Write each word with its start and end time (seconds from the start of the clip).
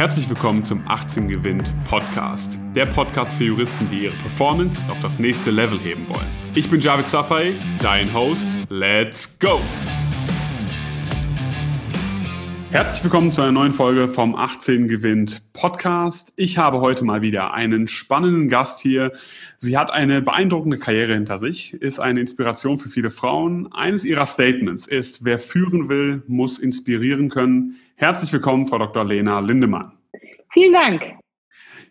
Herzlich 0.00 0.30
willkommen 0.30 0.64
zum 0.64 0.82
18 0.88 1.28
Gewinnt 1.28 1.74
Podcast. 1.84 2.56
Der 2.74 2.86
Podcast 2.86 3.34
für 3.34 3.44
Juristen, 3.44 3.86
die 3.90 4.04
ihre 4.04 4.16
Performance 4.16 4.82
auf 4.90 4.98
das 5.00 5.18
nächste 5.18 5.50
Level 5.50 5.78
heben 5.78 6.08
wollen. 6.08 6.26
Ich 6.54 6.70
bin 6.70 6.80
Javid 6.80 7.06
Safai, 7.06 7.52
dein 7.82 8.10
Host. 8.14 8.48
Let's 8.70 9.38
go! 9.38 9.60
Herzlich 12.70 13.02
willkommen 13.02 13.32
zu 13.32 13.42
einer 13.42 13.50
neuen 13.50 13.72
Folge 13.72 14.06
vom 14.06 14.36
18 14.36 14.86
Gewinnt 14.86 15.42
Podcast. 15.52 16.32
Ich 16.36 16.56
habe 16.56 16.80
heute 16.80 17.04
mal 17.04 17.20
wieder 17.20 17.52
einen 17.52 17.88
spannenden 17.88 18.48
Gast 18.48 18.78
hier. 18.78 19.10
Sie 19.58 19.76
hat 19.76 19.90
eine 19.90 20.22
beeindruckende 20.22 20.78
Karriere 20.78 21.14
hinter 21.14 21.40
sich, 21.40 21.74
ist 21.74 21.98
eine 21.98 22.20
Inspiration 22.20 22.78
für 22.78 22.88
viele 22.88 23.10
Frauen. 23.10 23.72
Eines 23.72 24.04
ihrer 24.04 24.24
Statements 24.24 24.86
ist, 24.86 25.24
wer 25.24 25.40
führen 25.40 25.88
will, 25.88 26.22
muss 26.28 26.60
inspirieren 26.60 27.28
können. 27.28 27.74
Herzlich 27.96 28.32
willkommen, 28.32 28.68
Frau 28.68 28.78
Dr. 28.78 29.04
Lena 29.04 29.40
Lindemann. 29.40 29.90
Vielen 30.52 30.72
Dank. 30.72 31.19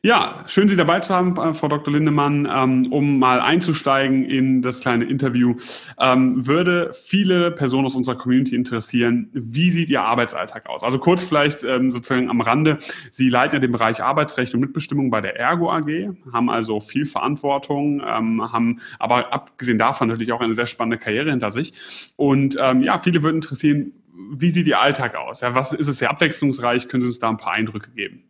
Ja, 0.01 0.45
schön, 0.47 0.69
Sie 0.69 0.77
dabei 0.77 1.01
zu 1.01 1.13
haben, 1.13 1.35
äh, 1.35 1.53
Frau 1.53 1.67
Dr. 1.67 1.93
Lindemann. 1.93 2.47
Ähm, 2.49 2.87
um 2.89 3.19
mal 3.19 3.41
einzusteigen 3.41 4.23
in 4.23 4.61
das 4.61 4.79
kleine 4.79 5.03
Interview, 5.03 5.55
ähm, 5.99 6.47
würde 6.47 6.93
viele 6.93 7.51
Personen 7.51 7.85
aus 7.85 7.95
unserer 7.95 8.15
Community 8.15 8.55
interessieren, 8.55 9.27
wie 9.33 9.71
sieht 9.71 9.89
Ihr 9.89 10.01
Arbeitsalltag 10.01 10.69
aus? 10.69 10.83
Also 10.83 10.99
kurz 10.99 11.21
vielleicht 11.23 11.65
ähm, 11.65 11.91
sozusagen 11.91 12.29
am 12.29 12.39
Rande. 12.39 12.79
Sie 13.11 13.29
leiten 13.29 13.55
ja 13.55 13.59
den 13.59 13.73
Bereich 13.73 14.01
Arbeitsrecht 14.01 14.53
und 14.53 14.61
Mitbestimmung 14.61 15.09
bei 15.09 15.19
der 15.19 15.37
Ergo 15.37 15.69
AG, 15.69 15.89
haben 16.31 16.49
also 16.49 16.79
viel 16.79 17.05
Verantwortung, 17.05 18.01
haben 18.01 18.79
aber 18.99 19.33
abgesehen 19.33 19.77
davon 19.77 20.07
natürlich 20.07 20.31
auch 20.31 20.41
eine 20.41 20.53
sehr 20.53 20.65
spannende 20.65 20.97
Karriere 20.97 21.29
hinter 21.29 21.51
sich. 21.51 21.73
Und 22.15 22.55
ja, 22.55 22.99
viele 22.99 23.23
würden 23.23 23.37
interessieren, 23.37 23.91
wie 24.31 24.49
sieht 24.49 24.67
Ihr 24.67 24.79
Alltag 24.79 25.15
aus? 25.15 25.41
Ja, 25.41 25.55
was 25.55 25.73
ist 25.73 25.87
es 25.87 25.99
sehr 25.99 26.09
abwechslungsreich? 26.09 26.87
Können 26.87 27.01
Sie 27.01 27.07
uns 27.07 27.19
da 27.19 27.29
ein 27.29 27.37
paar 27.37 27.53
Eindrücke 27.53 27.91
geben? 27.91 28.23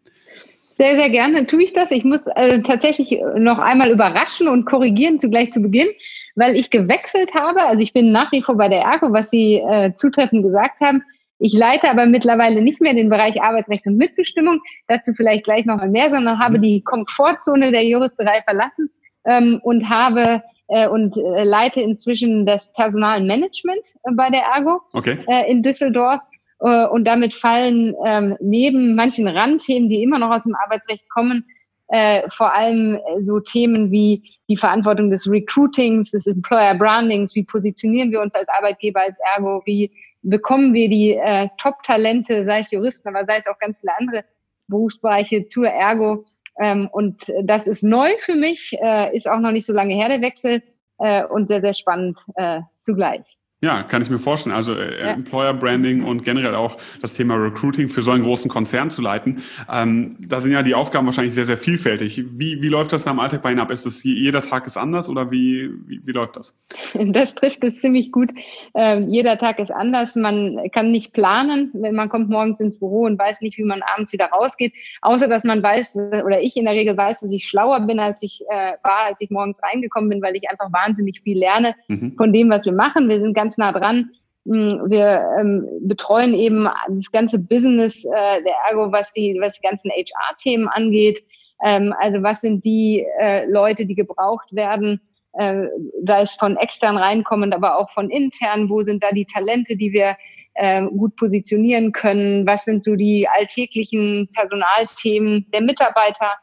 Sehr, 0.80 0.98
sehr 0.98 1.10
gerne 1.10 1.46
tue 1.46 1.64
ich 1.64 1.74
das. 1.74 1.92
Ich 1.92 2.06
muss 2.06 2.22
äh, 2.36 2.62
tatsächlich 2.62 3.22
noch 3.36 3.60
einmal 3.60 3.92
überraschen 3.92 4.48
und 4.48 4.64
korrigieren 4.64 5.20
zugleich 5.20 5.52
zu 5.52 5.60
Beginn, 5.60 5.90
weil 6.36 6.56
ich 6.56 6.70
gewechselt 6.70 7.36
habe. 7.36 7.62
Also 7.64 7.84
ich 7.84 7.92
bin 7.92 8.14
nach 8.14 8.32
wie 8.32 8.42
vor 8.42 8.56
bei 8.56 8.70
der 8.70 8.84
ERGO, 8.84 9.12
was 9.12 9.30
Sie 9.30 9.56
äh, 9.56 9.94
zutreffend 9.94 10.42
gesagt 10.42 10.80
haben. 10.80 11.04
Ich 11.38 11.52
leite 11.54 11.90
aber 11.90 12.06
mittlerweile 12.06 12.62
nicht 12.62 12.80
mehr 12.80 12.94
den 12.94 13.10
Bereich 13.10 13.42
Arbeitsrecht 13.42 13.86
und 13.88 13.98
Mitbestimmung, 13.98 14.62
dazu 14.88 15.12
vielleicht 15.14 15.44
gleich 15.44 15.66
noch 15.66 15.76
mal 15.76 15.90
mehr, 15.90 16.10
sondern 16.12 16.40
habe 16.40 16.58
mhm. 16.58 16.62
die 16.62 16.82
Komfortzone 16.82 17.72
der 17.72 17.84
Juristerei 17.84 18.42
verlassen 18.46 18.90
ähm, 19.26 19.60
und 19.64 19.90
habe 19.90 20.42
äh, 20.70 20.88
und 20.88 21.18
äh, 21.18 21.44
leite 21.44 21.82
inzwischen 21.82 22.46
das 22.46 22.72
Personalmanagement 22.72 23.96
äh, 24.04 24.12
bei 24.14 24.30
der 24.30 24.44
Ergo 24.56 24.82
okay. 24.94 25.18
äh, 25.28 25.52
in 25.52 25.62
Düsseldorf. 25.62 26.22
Äh, 26.62 26.88
und 26.88 27.06
damit 27.06 27.34
fallen 27.34 27.96
ähm, 28.06 28.38
neben 28.40 28.96
manchen 28.96 29.28
Randthemen, 29.28 29.90
die 29.90 30.04
immer 30.04 30.20
noch 30.20 30.36
aus 30.36 30.44
dem 30.44 30.56
Arbeitsrecht 30.56 31.10
kommen, 31.10 31.46
äh, 31.88 32.30
vor 32.30 32.54
allem 32.54 32.96
äh, 32.96 33.24
so 33.24 33.40
Themen 33.40 33.92
wie 33.92 34.24
die 34.48 34.58
Verantwortung 34.58 35.10
des 35.10 35.30
Recruitings, 35.30 36.12
des 36.12 36.28
Employer 36.28 36.76
Brandings, 36.76 37.34
wie 37.36 37.44
positionieren 37.44 38.12
wir 38.12 38.22
uns 38.22 38.36
als 38.36 38.48
Arbeitgeber, 38.50 39.02
als 39.02 39.18
Ergo, 39.36 39.62
wie 39.66 39.92
bekommen 40.22 40.74
wir 40.74 40.90
die 40.90 41.16
äh, 41.16 41.48
Top-Talente, 41.58 42.46
sei 42.46 42.60
es 42.60 42.72
Juristen, 42.72 43.08
aber 43.08 43.26
sei 43.26 43.38
es 43.38 43.48
auch 43.48 43.58
ganz 43.60 43.80
viele 43.80 43.94
andere 43.98 44.26
Berufsbereiche 44.68 45.48
zur 45.48 45.68
Ergo? 45.68 46.26
Ähm, 46.60 46.90
und 46.92 47.32
das 47.44 47.68
ist 47.68 47.84
neu 47.84 48.10
für 48.20 48.36
mich, 48.36 48.78
äh, 48.82 49.16
ist 49.16 49.30
auch 49.30 49.40
noch 49.40 49.52
nicht 49.52 49.66
so 49.66 49.74
lange 49.74 49.94
her, 49.96 50.10
der 50.10 50.22
Wechsel, 50.22 50.62
äh, 51.00 51.24
und 51.26 51.48
sehr, 51.48 51.62
sehr 51.62 51.74
spannend 51.74 52.20
äh, 52.36 52.62
zugleich. 52.82 53.39
Ja, 53.62 53.84
kann 53.84 54.02
ich 54.02 54.10
mir 54.10 54.20
vorstellen. 54.20 54.56
Also 54.56 54.74
äh, 54.74 55.02
ja. 55.02 55.12
Employer 55.12 55.54
Branding 55.54 56.04
und 56.04 56.24
generell 56.24 56.56
auch 56.56 56.78
das 57.02 57.14
Thema 57.14 57.36
Recruiting 57.36 57.90
für 57.90 58.02
so 58.02 58.12
einen 58.12 58.24
großen 58.24 58.50
Konzern 58.50 58.90
zu 58.90 59.02
leiten. 59.02 59.44
Ähm, 59.70 60.16
da 60.18 60.40
sind 60.40 60.54
ja 60.54 60.64
die 60.64 60.76
Aufgaben 60.76 61.06
wahrscheinlich 61.06 61.34
sehr, 61.34 61.44
sehr 61.44 61.58
vielfältig. 61.58 62.24
Wie, 62.40 62.62
wie 62.62 62.70
läuft 62.70 62.94
das 62.94 63.04
da 63.04 63.12
im 63.12 63.20
Alltag 63.20 63.42
bei 63.42 63.52
Ihnen 63.52 63.60
ab? 63.60 63.70
Ist 63.70 63.86
es 63.86 64.02
jeder 64.04 64.42
Tag 64.42 64.66
ist 64.66 64.78
anders 64.78 65.10
oder 65.10 65.30
wie, 65.30 65.70
wie, 65.88 66.02
wie 66.06 66.12
läuft 66.12 66.38
das? 66.38 66.58
Das 67.20 67.36
trifft 67.36 67.64
es 67.64 67.80
ziemlich 67.80 68.12
gut. 68.12 68.30
Ähm, 68.76 69.10
jeder 69.10 69.38
Tag 69.38 69.60
ist 69.60 69.72
anders. 69.72 70.16
Man 70.16 70.70
kann 70.72 70.92
nicht 70.92 71.12
planen. 71.12 71.72
Man 71.74 72.08
kommt 72.08 72.30
morgens 72.30 72.60
ins 72.60 72.80
Büro 72.80 73.02
und 73.02 73.20
weiß 73.20 73.42
nicht, 73.42 73.58
wie 73.58 73.64
man 73.64 73.82
abends 73.82 74.14
wieder 74.14 74.28
rausgeht. 74.28 74.74
Außer, 75.02 75.28
dass 75.28 75.44
man 75.44 75.62
weiß, 75.62 75.96
oder 75.96 76.42
ich 76.42 76.56
in 76.56 76.66
der 76.66 76.76
Regel 76.76 76.96
weiß, 76.96 77.22
dass 77.22 77.32
ich 77.32 77.46
schlauer 77.46 77.82
bin, 77.82 78.00
als 78.00 78.22
ich 78.22 78.42
äh, 78.50 78.74
war, 78.84 79.08
als 79.08 79.20
ich 79.20 79.30
morgens 79.32 79.60
reingekommen 79.64 80.10
bin, 80.10 80.22
weil 80.22 80.36
ich 80.36 80.50
einfach 80.50 80.72
wahnsinnig 80.72 81.22
viel 81.22 81.38
lerne 81.38 81.76
mhm. 81.88 82.14
von 82.16 82.32
dem, 82.32 82.50
was 82.50 82.66
wir 82.66 82.74
machen. 82.74 83.10
Wir 83.10 83.20
sind 83.20 83.34
ganz 83.34 83.49
ganz 83.50 83.58
nah 83.58 83.72
dran. 83.72 84.12
Mm, 84.46 84.90
wir 84.90 85.28
ähm, 85.40 85.68
betreuen 85.82 86.34
eben 86.36 86.70
das 86.90 87.12
ganze 87.12 87.40
Business 87.40 88.06
äh, 88.06 88.44
der 88.44 88.54
Ergo, 88.70 88.92
was 88.92 89.12
die, 89.12 89.38
was 89.42 89.60
die 89.60 89.68
ganzen 89.68 89.90
HR-Themen 89.90 90.68
angeht. 90.68 91.24
Ähm, 91.64 91.94
also 92.00 92.22
was 92.22 92.42
sind 92.42 92.64
die 92.64 93.06
äh, 93.20 93.46
Leute, 93.46 93.88
die 93.88 93.96
gebraucht 93.96 94.54
werden, 94.54 95.02
äh, 95.34 95.64
sei 96.06 96.22
es 96.22 96.36
von 96.36 96.58
extern 96.58 96.98
reinkommend, 96.98 97.56
aber 97.56 97.80
auch 97.80 97.90
von 97.92 98.12
intern. 98.12 98.70
Wo 98.70 98.82
sind 98.84 99.04
da 99.04 99.12
die 99.12 99.26
Talente, 99.26 99.76
die 99.76 99.92
wir 99.94 100.16
äh, 100.54 100.84
gut 100.84 101.16
positionieren 101.16 101.92
können? 101.92 102.46
Was 102.46 102.66
sind 102.66 102.84
so 102.84 102.96
die 102.96 103.28
alltäglichen 103.28 104.30
Personalthemen 104.36 105.48
der 105.52 105.62
Mitarbeiter? 105.62 106.34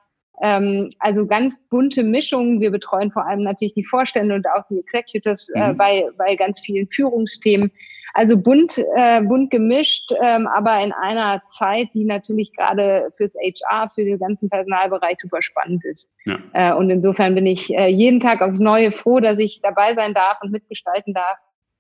Ähm, 0.42 0.90
also 0.98 1.26
ganz 1.26 1.58
bunte 1.70 2.02
Mischung. 2.02 2.60
Wir 2.60 2.70
betreuen 2.70 3.10
vor 3.10 3.26
allem 3.26 3.42
natürlich 3.42 3.74
die 3.74 3.84
Vorstände 3.84 4.34
und 4.34 4.46
auch 4.48 4.64
die 4.70 4.78
Executives 4.78 5.48
äh, 5.50 5.72
mhm. 5.72 5.76
bei, 5.76 6.08
bei 6.16 6.36
ganz 6.36 6.60
vielen 6.60 6.88
Führungsthemen. 6.88 7.70
Also 8.14 8.38
bunt, 8.38 8.78
äh, 8.94 9.20
bunt 9.20 9.50
gemischt, 9.50 10.10
ähm, 10.22 10.46
aber 10.46 10.82
in 10.82 10.92
einer 10.92 11.42
Zeit, 11.48 11.88
die 11.92 12.04
natürlich 12.04 12.50
gerade 12.54 13.12
fürs 13.18 13.34
HR, 13.34 13.90
für 13.90 14.04
den 14.04 14.18
ganzen 14.18 14.48
Personalbereich 14.48 15.18
super 15.20 15.42
spannend 15.42 15.84
ist. 15.84 16.08
Ja. 16.24 16.38
Äh, 16.54 16.74
und 16.74 16.88
insofern 16.88 17.34
bin 17.34 17.44
ich 17.44 17.74
äh, 17.74 17.88
jeden 17.88 18.20
Tag 18.20 18.40
aufs 18.40 18.58
Neue 18.58 18.90
froh, 18.90 19.20
dass 19.20 19.38
ich 19.38 19.60
dabei 19.62 19.94
sein 19.94 20.14
darf 20.14 20.38
und 20.40 20.50
mitgestalten 20.50 21.12
darf 21.12 21.36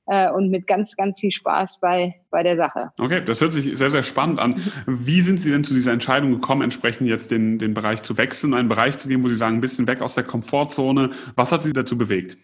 äh, 0.06 0.30
und 0.30 0.50
mit 0.50 0.66
ganz, 0.66 0.96
ganz 0.96 1.20
viel 1.20 1.30
Spaß 1.30 1.78
bei, 1.80 2.14
bei 2.30 2.42
der 2.42 2.56
Sache. 2.56 2.92
Okay, 2.98 3.22
das 3.24 3.40
hört 3.40 3.52
sich 3.52 3.76
sehr, 3.76 3.90
sehr 3.90 4.02
spannend 4.02 4.38
an. 4.38 4.62
Wie 4.86 5.20
sind 5.20 5.40
Sie 5.40 5.50
denn 5.50 5.64
zu 5.64 5.74
dieser 5.74 5.92
Entscheidung 5.92 6.32
gekommen, 6.32 6.62
entsprechend 6.62 7.08
jetzt 7.08 7.30
den, 7.30 7.58
den 7.58 7.74
Bereich 7.74 8.02
zu 8.02 8.16
wechseln, 8.16 8.54
einen 8.54 8.68
Bereich 8.68 8.98
zu 8.98 9.08
gehen, 9.08 9.22
wo 9.22 9.28
Sie 9.28 9.36
sagen, 9.36 9.56
ein 9.56 9.60
bisschen 9.60 9.86
weg 9.86 10.00
aus 10.00 10.14
der 10.14 10.24
Komfortzone? 10.24 11.10
Was 11.34 11.52
hat 11.52 11.62
Sie 11.62 11.72
dazu 11.72 11.98
bewegt? 11.98 12.36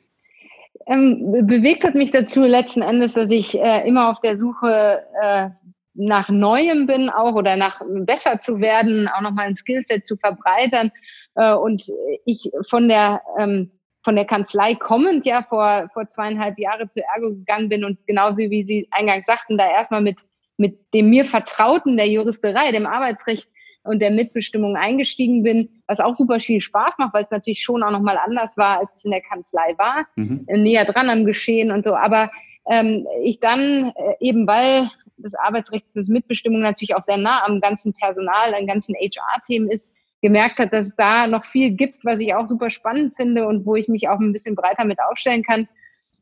Ähm, 0.87 1.47
bewegt 1.47 1.85
hat 1.85 1.95
mich 1.95 2.11
dazu 2.11 2.43
letzten 2.43 2.83
Endes, 2.83 3.13
dass 3.13 3.31
ich 3.31 3.59
äh, 3.59 3.87
immer 3.87 4.11
auf 4.11 4.21
der 4.21 4.37
Suche 4.37 5.03
äh, 5.23 5.51
nach 5.95 6.29
Neuem 6.31 6.87
bin 6.87 7.11
auch 7.11 7.35
oder 7.35 7.57
nach 7.57 7.81
besser 8.01 8.41
zu 8.41 8.61
werden, 8.61 9.09
auch 9.09 9.21
nochmal 9.21 9.47
ein 9.47 9.57
Skillset 9.57 10.07
zu 10.07 10.17
verbreitern. 10.17 10.91
Äh, 11.35 11.53
und 11.53 11.85
ich 12.25 12.51
von 12.69 12.89
der 12.89 13.23
ähm, 13.39 13.71
von 14.05 14.17
der 14.17 14.25
Kanzlei 14.25 14.75
kommend 14.75 15.25
ja 15.25 15.43
vor, 15.49 15.89
vor 15.93 16.09
zweieinhalb 16.09 16.59
Jahren 16.59 16.91
zu 16.91 17.01
Ergo 17.15 17.31
gegangen 17.31 17.69
bin 17.69 17.85
und 17.85 18.05
genauso 18.07 18.39
wie 18.39 18.65
Sie 18.65 18.89
eingangs 18.91 19.27
sagten, 19.27 19.57
da 19.57 19.71
erstmal 19.71 20.03
mit, 20.03 20.19
mit 20.57 20.79
dem 20.93 21.11
mir 21.11 21.25
Vertrauten 21.25 21.97
der 21.97 22.09
Juristerei, 22.09 22.73
dem 22.73 22.87
Arbeitsrecht 22.87 23.49
und 23.85 24.01
der 24.01 24.11
Mitbestimmung 24.11 24.77
eingestiegen 24.77 25.43
bin, 25.43 25.69
was 25.87 26.01
auch 26.01 26.15
super 26.15 26.41
viel 26.41 26.61
Spaß 26.61 26.99
macht, 26.99 27.15
weil 27.15 27.25
es 27.25 27.31
natürlich 27.31 27.63
schon 27.63 27.83
auch 27.83 27.91
nochmal 27.91 28.19
anders 28.19 28.57
war, 28.57 28.79
als 28.79 28.97
es 28.97 29.05
in 29.05 29.11
der 29.11 29.23
Kanzlei 29.23 29.75
war, 29.79 30.07
mhm. 30.17 30.47
näher 30.49 30.85
dran 30.85 31.11
am 31.11 31.25
Geschehen 31.25 31.71
und 31.71 31.85
so. 31.85 31.95
Aber 31.95 32.31
ähm, 32.69 33.07
ich 33.23 33.41
dann 33.41 33.93
äh, 33.97 34.15
eben, 34.21 34.47
weil 34.47 34.89
das 35.17 35.35
Arbeitsrecht 35.35 35.85
und 35.95 36.01
das 36.01 36.09
Mitbestimmung 36.09 36.61
natürlich 36.61 36.95
auch 36.95 37.03
sehr 37.03 37.17
nah 37.17 37.45
am 37.45 37.61
ganzen 37.61 37.93
Personal, 37.93 38.55
an 38.55 38.67
ganzen 38.67 38.95
HR-Themen 38.95 39.71
ist, 39.71 39.87
gemerkt 40.23 40.59
hat, 40.59 40.73
dass 40.73 40.89
es 40.89 40.97
da 40.97 41.27
noch 41.27 41.45
viel 41.45 41.73
gibt, 41.73 42.05
was 42.05 42.21
ich 42.21 42.35
auch 42.35 42.47
super 42.47 42.71
spannend 42.71 43.15
finde 43.17 43.47
und 43.47 43.67
wo 43.67 43.75
ich 43.75 43.89
mich 43.89 44.09
auch 44.09 44.21
ein 44.21 44.33
bisschen 44.33 44.55
breiter 44.55 44.85
mit 44.85 44.99
aufstellen 45.01 45.43
kann. 45.43 45.69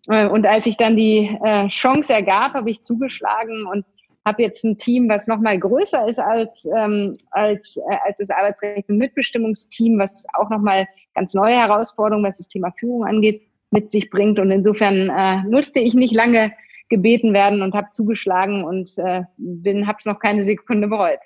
Äh, 0.09 0.27
und 0.27 0.47
als 0.47 0.67
ich 0.67 0.77
dann 0.77 0.97
die 0.97 1.39
äh, 1.45 1.69
Chance 1.69 2.13
ergab, 2.13 2.55
habe 2.55 2.71
ich 2.71 2.83
zugeschlagen 2.83 3.67
und 3.67 3.85
habe 4.25 4.43
jetzt 4.43 4.65
ein 4.65 4.77
Team, 4.77 5.09
was 5.09 5.27
noch 5.27 5.39
mal 5.39 5.59
größer 5.59 6.07
ist 6.07 6.19
als, 6.19 6.67
ähm, 6.77 7.17
als, 7.31 7.77
äh, 7.77 7.97
als 8.05 8.19
das 8.19 8.31
Arbeitsrecht- 8.31 8.89
und 8.89 8.99
Mitbestimmungsteam, 8.99 9.99
was 9.99 10.25
auch 10.35 10.51
noch 10.51 10.61
mal 10.61 10.87
ganz 11.15 11.35
neue 11.35 11.57
Herausforderungen, 11.57 12.27
was 12.27 12.39
das 12.39 12.49
Thema 12.49 12.71
Führung 12.79 13.05
angeht, 13.05 13.43
mit 13.71 13.91
sich 13.91 14.11
bringt. 14.11 14.39
Und 14.39 14.51
insofern 14.51 15.11
äh, 15.11 15.43
musste 15.49 15.81
ich 15.81 15.95
nicht 15.95 16.15
lange 16.15 16.53
gebeten 16.89 17.33
werden 17.33 17.63
und 17.63 17.75
habe 17.75 17.89
zugeschlagen 17.93 18.65
und 18.65 18.99
äh, 18.99 19.23
bin, 19.37 19.87
habe 19.87 19.99
es 19.99 20.07
noch 20.07 20.19
keine 20.19 20.45
Sekunde 20.45 20.89
bereut. 20.89 21.21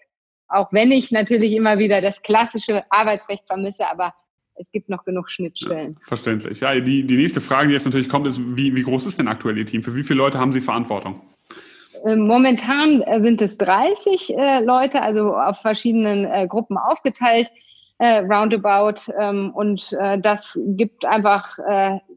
Auch 0.48 0.72
wenn 0.72 0.92
ich 0.92 1.10
natürlich 1.10 1.52
immer 1.52 1.78
wieder 1.78 2.00
das 2.00 2.22
klassische 2.22 2.84
Arbeitsrecht 2.90 3.44
vermisse, 3.46 3.90
aber 3.90 4.14
es 4.56 4.70
gibt 4.70 4.88
noch 4.88 5.04
genug 5.04 5.30
Schnittstellen. 5.30 5.96
Ja, 5.98 6.06
verständlich. 6.06 6.60
Ja, 6.60 6.78
die, 6.78 7.04
die 7.04 7.16
nächste 7.16 7.40
Frage, 7.40 7.68
die 7.68 7.74
jetzt 7.74 7.86
natürlich 7.86 8.08
kommt, 8.08 8.26
ist, 8.26 8.40
wie, 8.40 8.74
wie 8.74 8.82
groß 8.82 9.06
ist 9.06 9.18
denn 9.18 9.28
aktuell 9.28 9.58
Ihr 9.58 9.66
Team? 9.66 9.82
Für 9.82 9.94
wie 9.94 10.02
viele 10.02 10.18
Leute 10.18 10.38
haben 10.38 10.52
Sie 10.52 10.60
Verantwortung? 10.60 11.20
Ähm, 12.06 12.26
momentan 12.26 13.02
äh, 13.02 13.20
sind 13.22 13.40
es 13.40 13.56
30 13.58 14.36
äh, 14.36 14.60
Leute, 14.60 15.02
also 15.02 15.34
auf 15.34 15.60
verschiedenen 15.60 16.26
äh, 16.26 16.46
Gruppen 16.46 16.76
aufgeteilt, 16.76 17.48
roundabout. 18.00 19.12
Ähm, 19.20 19.52
und 19.54 19.92
das 19.92 20.58
gibt 20.76 21.06
einfach 21.06 21.56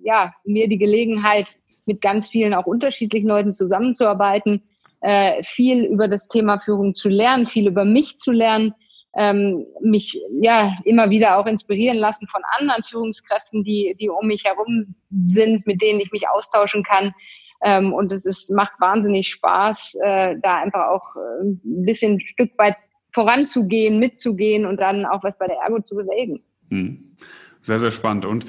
ja, 0.02 0.34
mir 0.44 0.68
die 0.68 0.80
Gelegenheit, 0.80 1.56
mit 1.86 2.02
ganz 2.02 2.28
vielen 2.28 2.56
auch 2.56 2.66
unterschiedlichen 2.66 3.28
Leuten 3.28 3.54
zusammenzuarbeiten 3.54 4.64
äh, 5.02 5.44
viel 5.44 5.86
über 5.86 6.08
das 6.08 6.28
Thema 6.28 6.60
Führung 6.60 6.96
zu 6.96 7.10
lernen, 7.10 7.48
viel 7.48 7.68
über 7.68 7.86
mich 7.86 8.18
zu 8.18 8.32
lernen 8.32 8.74
ähm, 9.18 9.66
mich 9.82 10.20
ja 10.42 10.78
immer 10.86 11.10
wieder 11.10 11.38
auch 11.38 11.48
inspirieren 11.48 11.98
lassen 11.98 12.28
von 12.28 12.42
anderen 12.58 12.84
Führungskräften, 12.84 13.64
die, 13.64 13.96
die 14.00 14.10
um 14.10 14.28
mich 14.28 14.46
herum 14.46 14.96
sind, 15.10 15.66
mit 15.66 15.82
denen 15.82 16.00
ich 16.00 16.12
mich 16.12 16.30
austauschen 16.30 16.84
kann. 16.84 17.14
Ähm, 17.64 17.94
und 17.94 18.12
es 18.12 18.26
ist, 18.26 18.52
macht 18.52 18.80
wahnsinnig 18.80 19.30
Spaß, 19.30 19.98
äh, 20.04 20.36
da 20.42 20.58
einfach 20.58 20.90
auch 20.90 21.16
äh, 21.16 21.46
ein 21.46 21.86
bisschen 21.86 22.14
ein 22.14 22.20
Stück 22.20 22.52
weit 22.60 22.76
voranzugehen, 23.12 23.98
mitzugehen 23.98 24.68
und 24.68 24.80
dann 24.80 25.06
auch 25.06 25.24
was 25.24 25.38
bei 25.40 25.48
der 25.48 25.58
Ergo 25.58 25.82
zu 25.82 25.96
bewegen. 25.96 26.44
Hm. 26.70 27.16
Sehr, 27.62 27.80
sehr 27.80 27.92
spannend. 27.92 28.26
Und 28.26 28.46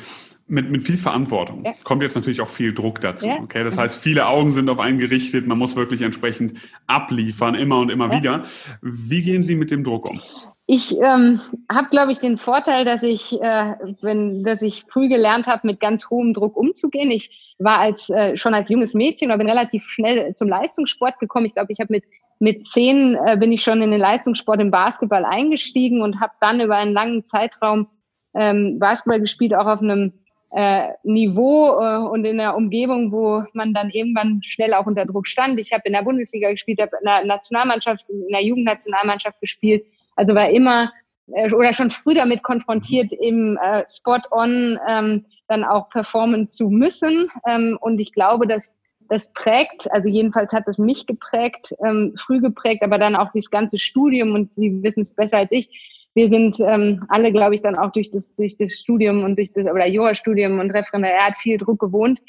mit, 0.49 0.71
mit 0.71 0.83
viel 0.83 0.97
Verantwortung 0.97 1.65
ja. 1.65 1.75
kommt 1.85 2.03
jetzt 2.03 2.15
natürlich 2.15 2.41
auch 2.41 2.49
viel 2.49 2.75
Druck 2.75 3.01
dazu. 3.01 3.27
Ja. 3.27 3.39
Okay, 3.41 3.65
das 3.65 3.77
heißt, 3.77 3.97
viele 3.97 4.27
Augen 4.27 4.51
sind 4.51 4.69
auf 4.69 4.79
einen 4.79 4.99
gerichtet. 4.99 5.47
Man 5.47 5.59
muss 5.59 5.77
wirklich 5.77 6.03
entsprechend 6.03 6.55
abliefern, 6.87 7.55
immer 7.55 7.81
und 7.81 7.91
immer 7.91 8.13
ja. 8.13 8.19
wieder. 8.19 8.43
Wie 8.81 9.23
gehen 9.23 9.43
Sie 9.43 9.57
mit 9.57 9.71
dem 9.71 9.85
Druck 9.85 10.07
um? 10.07 10.21
Ich 10.67 10.95
ähm, 10.99 11.41
habe, 11.73 11.89
glaube 11.91 12.13
ich, 12.13 12.19
den 12.19 12.37
Vorteil, 12.37 12.85
dass 12.85 13.03
ich, 13.03 13.41
äh, 13.41 13.75
wenn, 14.03 14.43
dass 14.43 14.61
ich 14.61 14.85
früh 14.91 15.09
gelernt 15.09 15.47
habe, 15.47 15.67
mit 15.67 15.81
ganz 15.81 16.11
hohem 16.11 16.35
Druck 16.35 16.57
umzugehen. 16.57 17.11
Ich 17.11 17.55
war 17.59 17.79
als 17.79 18.11
äh, 18.11 18.37
schon 18.37 18.53
als 18.53 18.69
junges 18.69 18.93
Mädchen, 18.93 19.31
aber 19.31 19.39
bin 19.39 19.49
relativ 19.49 19.85
schnell 19.85 20.35
zum 20.35 20.49
Leistungssport 20.49 21.19
gekommen. 21.21 21.47
Ich 21.47 21.55
glaube, 21.55 21.73
ich 21.73 21.81
habe 21.81 21.93
mit 21.93 22.05
mit 22.41 22.67
zehn 22.67 23.17
äh, 23.27 23.37
bin 23.37 23.53
ich 23.53 23.63
schon 23.63 23.83
in 23.83 23.91
den 23.91 24.01
Leistungssport 24.01 24.61
im 24.61 24.71
Basketball 24.71 25.25
eingestiegen 25.25 26.03
und 26.03 26.21
habe 26.21 26.33
dann 26.41 26.61
über 26.61 26.77
einen 26.77 26.93
langen 26.93 27.25
Zeitraum 27.25 27.89
ähm, 28.35 28.79
Basketball 28.79 29.21
gespielt, 29.21 29.55
auch 29.55 29.67
auf 29.67 29.81
einem 29.81 30.13
äh, 30.51 30.89
Niveau 31.03 31.81
äh, 31.81 31.99
und 31.99 32.25
in 32.25 32.39
der 32.39 32.57
Umgebung, 32.57 33.13
wo 33.13 33.45
man 33.53 33.75
dann 33.75 33.91
irgendwann 33.91 34.41
schnell 34.43 34.75
auch 34.75 34.87
unter 34.87 35.05
Druck 35.05 35.27
stand. 35.27 35.61
Ich 35.61 35.73
habe 35.73 35.83
in 35.85 35.93
der 35.93 36.03
Bundesliga 36.03 36.51
gespielt, 36.51 36.81
habe 36.81 36.97
in 37.01 37.07
der 37.07 37.25
Nationalmannschaft, 37.25 38.09
in 38.09 38.29
der 38.29 38.45
Jugendnationalmannschaft 38.45 39.41
gespielt. 39.41 39.85
Also 40.17 40.35
war 40.35 40.49
immer 40.49 40.91
äh, 41.33 41.53
oder 41.53 41.73
schon 41.73 41.91
früh 41.91 42.15
damit 42.15 42.43
konfrontiert, 42.43 43.13
im 43.13 43.59
äh, 43.59 43.85
Spot-on 43.89 44.79
ähm, 44.89 45.27
dann 45.49 45.65
auch 45.65 45.91
performen 45.91 46.47
zu 46.47 46.71
müssen. 46.71 47.29
Ähm, 47.47 47.79
und 47.81 48.01
ich 48.01 48.13
glaube, 48.13 48.47
dass 48.47 48.73
das 49.09 49.33
prägt, 49.33 49.91
also 49.93 50.09
jedenfalls 50.09 50.53
hat 50.53 50.69
es 50.69 50.79
mich 50.79 51.07
geprägt, 51.07 51.75
ähm, 51.85 52.15
früh 52.19 52.41
geprägt, 52.41 52.83
aber 52.83 52.99
dann 52.99 53.17
auch 53.17 53.31
das 53.35 53.51
ganze 53.51 53.79
Studium 53.79 54.35
und 54.35 54.53
Sie 54.53 54.83
wissen 54.83 55.01
es 55.01 55.15
besser 55.15 55.39
als 55.39 55.53
ich. 55.53 55.98
Wir 56.15 56.29
sind 56.29 56.59
ähm, 56.61 57.01
alle, 57.09 57.33
glaube 57.33 57.55
ich, 57.55 57.63
dann 57.63 57.77
auch 57.77 57.93
durch 57.93 58.11
das, 58.11 58.35
durch 58.35 58.57
das 58.57 58.73
Studium 58.73 59.25
und 59.25 59.37
durch 59.37 59.53
das 59.53 59.67
oder 59.67 59.87
Jura-Studium 59.87 60.59
und 60.59 60.71
Referendariat 60.71 61.37
viel 61.37 61.59
Druck 61.59 61.79
gewohnt. 61.79 62.21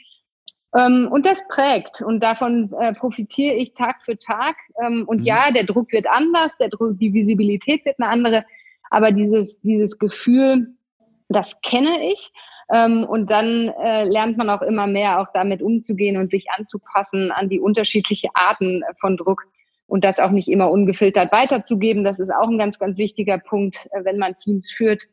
Ähm, 0.75 1.09
und 1.11 1.25
das 1.25 1.47
prägt 1.47 2.01
und 2.01 2.21
davon 2.21 2.71
äh, 2.79 2.93
profitiere 2.93 3.55
ich 3.55 3.73
Tag 3.73 4.03
für 4.03 4.17
Tag. 4.17 4.55
Ähm, 4.83 5.05
und 5.07 5.19
mhm. 5.19 5.25
ja, 5.25 5.51
der 5.51 5.63
Druck 5.63 5.91
wird 5.91 6.05
anders, 6.07 6.55
der 6.57 6.69
Druck, 6.69 6.99
die 6.99 7.13
Visibilität 7.13 7.85
wird 7.85 7.99
eine 7.99 8.09
andere, 8.09 8.45
aber 8.91 9.11
dieses, 9.11 9.59
dieses 9.61 9.97
Gefühl, 9.97 10.75
das 11.29 11.59
kenne 11.61 12.11
ich. 12.11 12.31
Ähm, 12.71 13.03
und 13.03 13.31
dann 13.31 13.69
äh, 13.83 14.03
lernt 14.03 14.37
man 14.37 14.49
auch 14.49 14.61
immer 14.61 14.85
mehr, 14.85 15.19
auch 15.19 15.27
damit 15.33 15.63
umzugehen 15.63 16.17
und 16.17 16.29
sich 16.29 16.45
anzupassen 16.55 17.31
an 17.31 17.49
die 17.49 17.59
unterschiedlichen 17.59 18.29
Arten 18.35 18.83
von 18.99 19.17
Druck 19.17 19.45
und 19.89 20.03
das 20.03 20.19
auch 20.19 20.31
nicht 20.31 20.47
immer 20.47 20.71
ungefiltert 20.71 21.31
weiterzugeben. 21.31 22.03
Das 22.03 22.19
ist 22.19 22.31
auch 22.31 22.47
ein 22.47 22.57
ganz, 22.57 22.79
ganz 22.79 22.97
wichtiger 22.97 23.39
Punkt, 23.39 23.87
äh, 23.91 24.05
wenn 24.05 24.17
man 24.17 24.35
Teams 24.35 24.71
führt. 24.71 25.03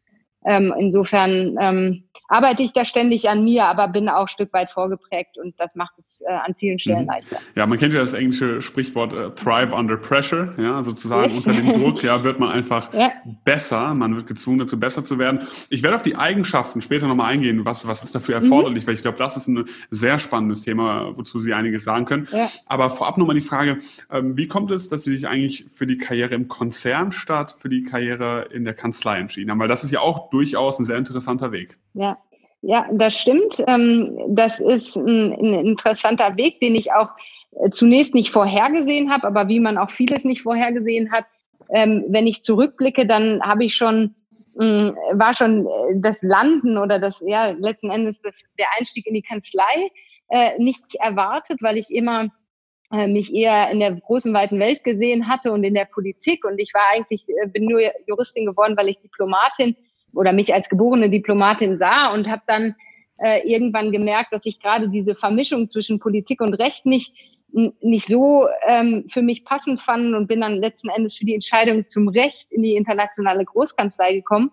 Ähm, 0.45 0.73
insofern 0.79 1.57
ähm, 1.61 2.05
arbeite 2.29 2.63
ich 2.63 2.73
da 2.73 2.85
ständig 2.85 3.29
an 3.29 3.45
mir, 3.45 3.65
aber 3.65 3.89
bin 3.89 4.09
auch 4.09 4.23
ein 4.23 4.29
Stück 4.29 4.53
weit 4.53 4.71
vorgeprägt 4.71 5.39
und 5.39 5.59
das 5.59 5.75
macht 5.75 5.99
es 5.99 6.23
äh, 6.27 6.33
an 6.33 6.55
vielen 6.55 6.79
Stellen 6.79 7.03
mhm. 7.03 7.09
leichter. 7.09 7.39
Ja, 7.55 7.67
man 7.67 7.79
kennt 7.79 7.95
ja 7.95 8.01
das 8.01 8.15
englische 8.15 8.61
Sprichwort 8.63 9.13
äh, 9.13 9.31
Thrive 9.31 9.75
under 9.75 9.97
Pressure, 9.97 10.55
ja, 10.59 10.83
sozusagen 10.83 11.25
yes. 11.25 11.47
unter 11.47 11.61
dem 11.61 11.81
Druck, 11.81 12.03
ja, 12.03 12.25
wird 12.25 12.39
man 12.39 12.51
einfach 12.51 12.93
ja. 12.93 13.13
besser, 13.45 13.95
man 13.95 14.17
wird 14.17 14.27
gezwungen 14.27 14.59
dazu 14.59 14.79
besser 14.79 15.05
zu 15.05 15.19
werden. 15.19 15.41
Ich 15.71 15.83
werde 15.83 15.97
auf 15.97 16.03
die 16.03 16.17
Eigenschaften 16.17 16.81
später 16.81 17.07
nochmal 17.07 17.33
eingehen, 17.33 17.65
was, 17.65 17.87
was 17.87 18.03
ist 18.03 18.15
dafür 18.15 18.39
mhm. 18.39 18.45
erforderlich, 18.45 18.85
mhm. 18.85 18.89
weil 18.89 18.95
ich 18.95 19.03
glaube, 19.03 19.19
das 19.19 19.37
ist 19.37 19.49
ein 19.49 19.65
sehr 19.91 20.19
spannendes 20.19 20.63
Thema, 20.63 21.17
wozu 21.17 21.41
Sie 21.41 21.55
einiges 21.55 21.85
sagen 21.85 22.05
können. 22.05 22.29
Ja. 22.33 22.51
Aber 22.67 22.91
vorab 22.91 23.19
nochmal 23.19 23.35
die 23.35 23.41
Frage, 23.41 23.79
ähm, 24.11 24.37
wie 24.37 24.49
kommt 24.49 24.71
es, 24.71 24.89
dass 24.89 25.05
Sie 25.05 25.15
sich 25.15 25.29
eigentlich 25.29 25.67
für 25.73 25.87
die 25.87 25.99
Karriere 25.99 26.35
im 26.35 26.49
Konzern 26.49 27.13
statt 27.13 27.57
für 27.59 27.69
die 27.69 27.83
Karriere 27.83 28.49
in 28.53 28.65
der 28.65 28.75
Kanzlei 28.75 29.19
entschieden 29.19 29.51
haben? 29.51 29.59
Weil 29.59 29.69
das 29.69 29.85
ist 29.85 29.91
ja 29.91 30.01
auch 30.01 30.31
durchaus 30.31 30.79
ein 30.79 30.85
sehr 30.85 30.99
interessanter 30.99 31.53
Weg. 31.53 31.79
Ja, 31.97 32.19
ja, 32.61 32.87
das 32.93 33.17
stimmt. 33.17 33.63
Ähm, 33.67 34.19
das 34.29 34.61
ist 34.61 34.97
ein, 34.97 35.33
interessanter 35.33 36.37
Weg, 36.37 36.61
den 36.61 36.75
ich 36.75 36.93
auch 36.93 37.09
äh, 37.53 37.71
zunächst 37.71 38.15
nicht 38.15 38.31
vorhergesehen 38.31 39.11
habe, 39.11 39.27
aber 39.27 39.49
wie 39.49 39.61
man 39.61 39.79
auch 39.79 39.91
vieles 39.91 40.25
nicht 40.25 40.43
vorhergesehen 40.43 41.11
hat. 41.11 41.25
Ähm, 41.71 42.05
wenn 42.09 42.27
ich 42.27 42.43
zurückblicke, 42.43 43.07
dann 43.07 43.41
habe 43.43 43.65
ich 43.65 43.75
schon, 43.75 44.15
war 44.55 45.35
schon 45.35 45.67
äh, 45.67 45.95
das 45.97 46.23
Landen 46.23 46.77
oder 46.77 46.99
das, 46.99 47.23
ja, 47.27 47.51
letzten 47.51 47.91
Endes 47.91 48.21
das, 48.23 48.35
der 48.59 48.67
Einstieg 48.79 49.07
in 49.07 49.15
die 49.15 49.23
Kanzlei 49.23 49.91
äh, 50.29 50.59
nicht 50.59 50.83
erwartet, 50.97 51.63
weil 51.63 51.77
ich 51.77 51.91
immer 51.91 52.29
mich 53.09 53.35
eher 53.35 53.69
in 53.73 53.81
der 53.81 53.97
großen, 53.97 54.33
weiten 54.33 54.61
Welt 54.61 54.85
gesehen 54.85 55.27
hatte 55.27 55.51
und 55.51 55.65
in 55.65 55.75
der 55.75 55.87
Politik. 55.87 56.45
Und 56.45 56.61
ich 56.61 56.73
war 56.73 56.85
eigentlich, 56.93 57.27
bin 57.49 57.65
nur 57.65 57.81
Juristin 58.07 58.47
geworden, 58.47 58.77
weil 58.77 58.89
ich 58.89 59.01
Diplomatin 59.01 59.75
oder 60.17 60.33
mich 60.33 60.53
als 60.53 60.69
geborene 60.69 61.11
Diplomatin 61.11 61.79
sah 61.79 62.13
und 62.13 62.29
habe 62.29 62.43
dann 62.47 62.75
äh, 63.19 63.49
irgendwann 63.49 63.93
gemerkt, 63.93 64.33
dass 64.33 64.47
ich 64.47 64.61
gerade 64.61 64.89
diese 64.89 65.15
Vermischung 65.15 65.69
zwischen 65.69 65.99
Politik 65.99 66.41
und 66.41 66.55
Recht 66.55 66.87
nicht 66.87 67.37
nicht 67.81 68.07
so 68.07 68.47
ähm, 68.67 69.07
für 69.09 69.23
mich 69.23 69.45
passend 69.45 69.81
fand 69.81 70.15
und 70.15 70.27
bin 70.27 70.41
dann 70.41 70.57
letzten 70.57 70.91
Endes 70.91 71.17
für 71.17 71.25
die 71.25 71.35
Entscheidung 71.35 71.87
zum 71.87 72.09
Recht 72.09 72.53
in 72.53 72.63
die 72.63 72.75
internationale 72.75 73.45
Großkanzlei 73.45 74.15
gekommen. 74.15 74.51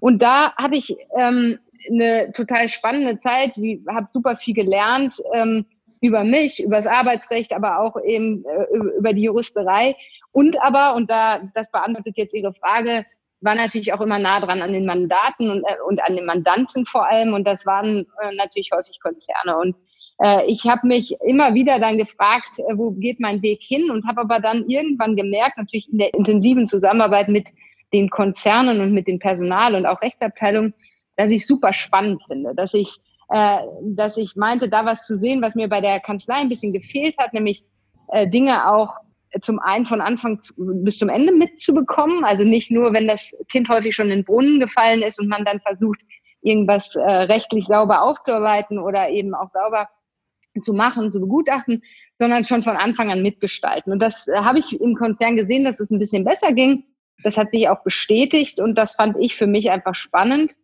Und 0.00 0.22
da 0.22 0.54
hatte 0.54 0.76
ich 0.76 0.94
ähm, 1.18 1.58
eine 1.90 2.32
total 2.32 2.68
spannende 2.68 3.18
Zeit, 3.18 3.52
habe 3.88 4.08
super 4.10 4.36
viel 4.36 4.54
gelernt 4.54 5.20
ähm, 5.32 5.66
über 6.00 6.22
mich, 6.22 6.62
über 6.62 6.76
das 6.76 6.86
Arbeitsrecht, 6.86 7.52
aber 7.52 7.80
auch 7.80 7.96
eben 8.04 8.44
äh, 8.44 8.98
über 8.98 9.12
die 9.12 9.22
Juristerei 9.22 9.96
und 10.32 10.60
aber, 10.62 10.94
und 10.94 11.10
da 11.10 11.40
das 11.54 11.70
beantwortet 11.70 12.16
jetzt 12.16 12.34
Ihre 12.34 12.52
Frage, 12.52 13.04
war 13.44 13.54
natürlich 13.54 13.92
auch 13.92 14.00
immer 14.00 14.18
nah 14.18 14.40
dran 14.40 14.62
an 14.62 14.72
den 14.72 14.86
Mandaten 14.86 15.50
und, 15.50 15.64
äh, 15.64 15.76
und 15.86 16.02
an 16.02 16.16
den 16.16 16.24
Mandanten 16.24 16.86
vor 16.86 17.06
allem. 17.06 17.34
Und 17.34 17.46
das 17.46 17.66
waren 17.66 18.06
äh, 18.20 18.34
natürlich 18.36 18.70
häufig 18.74 18.98
Konzerne. 19.00 19.56
Und 19.58 19.76
äh, 20.22 20.46
ich 20.50 20.64
habe 20.64 20.86
mich 20.86 21.16
immer 21.24 21.54
wieder 21.54 21.78
dann 21.78 21.98
gefragt, 21.98 22.58
äh, 22.58 22.76
wo 22.76 22.92
geht 22.92 23.20
mein 23.20 23.42
Weg 23.42 23.62
hin? 23.62 23.90
Und 23.90 24.06
habe 24.06 24.22
aber 24.22 24.40
dann 24.40 24.68
irgendwann 24.68 25.16
gemerkt, 25.16 25.58
natürlich 25.58 25.90
in 25.92 25.98
der 25.98 26.14
intensiven 26.14 26.66
Zusammenarbeit 26.66 27.28
mit 27.28 27.50
den 27.92 28.10
Konzernen 28.10 28.80
und 28.80 28.92
mit 28.92 29.06
den 29.06 29.18
Personal- 29.18 29.74
und 29.74 29.86
auch 29.86 30.02
Rechtsabteilungen, 30.02 30.74
dass 31.16 31.30
ich 31.30 31.46
super 31.46 31.72
spannend 31.72 32.22
finde, 32.26 32.54
dass 32.54 32.74
ich, 32.74 32.96
äh, 33.28 33.58
dass 33.82 34.16
ich 34.16 34.34
meinte, 34.36 34.68
da 34.68 34.84
was 34.84 35.06
zu 35.06 35.16
sehen, 35.16 35.42
was 35.42 35.54
mir 35.54 35.68
bei 35.68 35.80
der 35.80 36.00
Kanzlei 36.00 36.36
ein 36.36 36.48
bisschen 36.48 36.72
gefehlt 36.72 37.16
hat, 37.18 37.32
nämlich 37.32 37.62
äh, 38.08 38.26
Dinge 38.26 38.68
auch 38.68 38.96
zum 39.40 39.58
einen 39.58 39.86
von 39.86 40.00
Anfang 40.00 40.40
bis 40.56 40.98
zum 40.98 41.08
Ende 41.08 41.32
mitzubekommen. 41.32 42.24
Also 42.24 42.44
nicht 42.44 42.70
nur, 42.70 42.92
wenn 42.92 43.08
das 43.08 43.32
Kind 43.48 43.68
häufig 43.68 43.94
schon 43.94 44.10
in 44.10 44.18
den 44.18 44.24
Brunnen 44.24 44.60
gefallen 44.60 45.02
ist 45.02 45.20
und 45.20 45.28
man 45.28 45.44
dann 45.44 45.60
versucht, 45.60 46.00
irgendwas 46.42 46.94
äh, 46.94 47.00
rechtlich 47.00 47.66
sauber 47.66 48.02
aufzuarbeiten 48.02 48.78
oder 48.78 49.08
eben 49.08 49.34
auch 49.34 49.48
sauber 49.48 49.88
zu 50.62 50.72
machen, 50.72 51.10
zu 51.10 51.20
begutachten, 51.20 51.82
sondern 52.18 52.44
schon 52.44 52.62
von 52.62 52.76
Anfang 52.76 53.10
an 53.10 53.22
mitgestalten. 53.22 53.92
Und 53.92 54.00
das 54.00 54.28
äh, 54.28 54.36
habe 54.36 54.58
ich 54.58 54.80
im 54.80 54.94
Konzern 54.94 55.36
gesehen, 55.36 55.64
dass 55.64 55.80
es 55.80 55.90
ein 55.90 55.98
bisschen 55.98 56.24
besser 56.24 56.52
ging. 56.52 56.84
Das 57.22 57.36
hat 57.36 57.50
sich 57.50 57.68
auch 57.68 57.82
bestätigt 57.82 58.60
und 58.60 58.76
das 58.76 58.94
fand 58.94 59.16
ich 59.18 59.34
für 59.34 59.46
mich 59.46 59.70
einfach 59.70 59.94
spannend. 59.94 60.54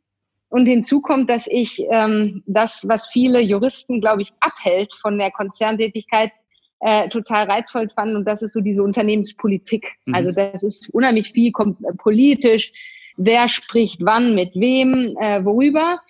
Und 0.48 0.66
hinzu 0.66 1.00
kommt, 1.00 1.30
dass 1.30 1.46
ich 1.46 1.80
ähm, 1.90 2.42
das, 2.46 2.86
was 2.88 3.06
viele 3.06 3.40
Juristen, 3.40 4.00
glaube 4.00 4.22
ich, 4.22 4.32
abhält 4.40 4.92
von 4.94 5.16
der 5.16 5.30
Konzerntätigkeit, 5.30 6.32
äh, 6.80 7.08
total 7.08 7.46
reizvoll 7.50 7.88
fand. 7.88 8.16
Und 8.16 8.26
das 8.26 8.42
ist 8.42 8.52
so 8.52 8.60
diese 8.60 8.82
Unternehmenspolitik. 8.82 9.92
Mhm. 10.06 10.14
Also 10.14 10.32
das 10.32 10.62
ist 10.62 10.92
unheimlich 10.92 11.32
viel 11.32 11.52
kommt, 11.52 11.78
äh, 11.84 11.92
politisch. 11.96 12.72
Wer 13.16 13.49
spricht 13.49 14.00
wann, 14.04 14.34
mit 14.34 14.54
wem, 14.54 15.16
äh, 15.20 15.44
worüber. 15.44 16.00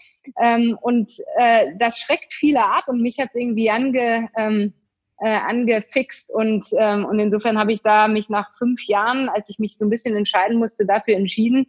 Ähm, 0.41 0.79
und 0.81 1.11
äh, 1.37 1.73
das 1.79 1.99
schreckt 1.99 2.33
viele 2.33 2.65
ab 2.65 2.85
und 2.89 3.01
mich 3.01 3.19
hat 3.19 3.31
es 3.31 3.37
irgendwie 3.37 3.71
ange, 3.71 4.29
ähm, 4.37 4.73
äh, 5.19 5.29
angefixt 5.29 6.31
und, 6.31 6.67
ähm, 6.79 7.05
und 7.05 7.19
insofern 7.19 7.59
habe 7.59 7.73
ich 7.73 7.83
da 7.83 8.07
mich 8.07 8.29
nach 8.29 8.55
fünf 8.57 8.85
Jahren, 8.87 9.29
als 9.29 9.49
ich 9.51 9.59
mich 9.59 9.77
so 9.77 9.85
ein 9.85 9.91
bisschen 9.91 10.15
entscheiden 10.15 10.59
musste, 10.59 10.87
dafür 10.87 11.17
entschieden 11.17 11.67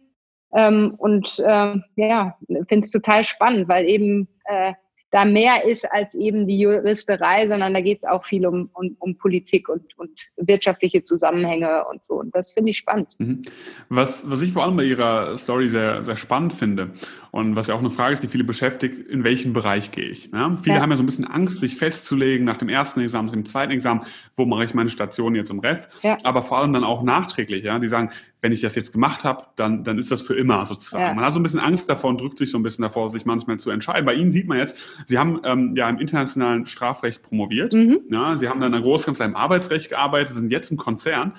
ähm, 0.54 0.94
und 0.98 1.42
ähm, 1.46 1.84
ja, 1.96 2.36
finde 2.46 2.80
es 2.80 2.90
total 2.90 3.24
spannend, 3.24 3.68
weil 3.68 3.86
eben 3.86 4.28
äh, 4.44 4.74
da 5.12 5.26
mehr 5.26 5.66
ist 5.66 5.84
als 5.92 6.14
eben 6.14 6.48
die 6.48 6.58
Juristerei, 6.58 7.46
sondern 7.46 7.74
da 7.74 7.82
geht 7.82 7.98
es 7.98 8.04
auch 8.04 8.24
viel 8.24 8.46
um, 8.46 8.70
um, 8.72 8.96
um 8.98 9.16
Politik 9.18 9.68
und, 9.68 9.96
und, 9.98 10.28
wirtschaftliche 10.36 11.04
Zusammenhänge 11.04 11.84
und 11.84 12.02
so. 12.02 12.14
Und 12.14 12.34
das 12.34 12.52
finde 12.52 12.70
ich 12.70 12.78
spannend. 12.78 13.08
Mhm. 13.18 13.42
Was, 13.90 14.28
was 14.28 14.40
ich 14.40 14.52
vor 14.52 14.64
allem 14.64 14.76
bei 14.76 14.84
Ihrer 14.84 15.36
Story 15.36 15.68
sehr, 15.68 16.02
sehr 16.02 16.16
spannend 16.16 16.54
finde 16.54 16.90
Und 17.32 17.56
was 17.56 17.66
ja 17.66 17.74
auch 17.74 17.78
eine 17.78 17.88
Frage 17.88 18.12
ist, 18.12 18.22
die 18.22 18.28
viele 18.28 18.44
beschäftigt, 18.44 19.08
in 19.08 19.24
welchen 19.24 19.54
Bereich 19.54 19.90
gehe 19.90 20.04
ich? 20.04 20.28
Ja? 20.34 20.54
Viele 20.62 20.76
ja. 20.76 20.82
haben 20.82 20.90
ja 20.90 20.96
so 20.98 21.02
ein 21.02 21.06
bisschen 21.06 21.24
Angst, 21.24 21.60
sich 21.60 21.76
festzulegen 21.76 22.44
nach 22.44 22.58
dem 22.58 22.68
ersten 22.68 23.00
Examen, 23.00 23.24
nach 23.24 23.32
dem 23.32 23.46
zweiten 23.46 23.72
Examen, 23.72 24.02
wo 24.36 24.44
mache 24.44 24.64
ich 24.64 24.74
meine 24.74 24.90
Station 24.90 25.34
jetzt 25.34 25.50
im 25.50 25.58
Ref? 25.60 25.88
Ja. 26.02 26.18
Aber 26.24 26.42
vor 26.42 26.58
allem 26.58 26.74
dann 26.74 26.84
auch 26.84 27.02
nachträglich, 27.02 27.64
ja, 27.64 27.78
die 27.78 27.88
sagen, 27.88 28.10
wenn 28.42 28.52
ich 28.52 28.60
das 28.60 28.74
jetzt 28.74 28.92
gemacht 28.92 29.24
habe, 29.24 29.46
dann, 29.56 29.82
dann 29.82 29.96
ist 29.96 30.10
das 30.10 30.20
für 30.20 30.34
immer 30.34 30.66
sozusagen. 30.66 31.16
Man 31.16 31.24
hat 31.24 31.32
so 31.32 31.40
ein 31.40 31.42
bisschen 31.42 31.60
Angst 31.60 31.88
davor 31.88 32.10
und 32.10 32.20
drückt 32.20 32.36
sich 32.36 32.50
so 32.50 32.58
ein 32.58 32.62
bisschen 32.62 32.82
davor, 32.82 33.08
sich 33.08 33.24
manchmal 33.24 33.58
zu 33.58 33.70
entscheiden. 33.70 34.04
Bei 34.04 34.12
Ihnen 34.12 34.30
sieht 34.30 34.46
man 34.46 34.58
jetzt, 34.58 34.76
Sie 35.06 35.16
haben 35.16 35.40
ähm, 35.44 35.72
ja 35.74 35.88
im 35.88 35.98
internationalen 35.98 36.66
Strafrecht 36.66 37.22
promoviert. 37.22 37.72
Mhm. 37.72 38.00
Ja, 38.10 38.36
Sie 38.36 38.46
haben 38.46 38.60
dann 38.60 38.74
in 38.74 38.82
der 38.82 38.82
Großkanzlei 38.82 39.24
im 39.24 39.36
Arbeitsrecht 39.36 39.88
gearbeitet, 39.88 40.34
sind 40.34 40.50
jetzt 40.50 40.70
im 40.70 40.76
Konzern. 40.76 41.32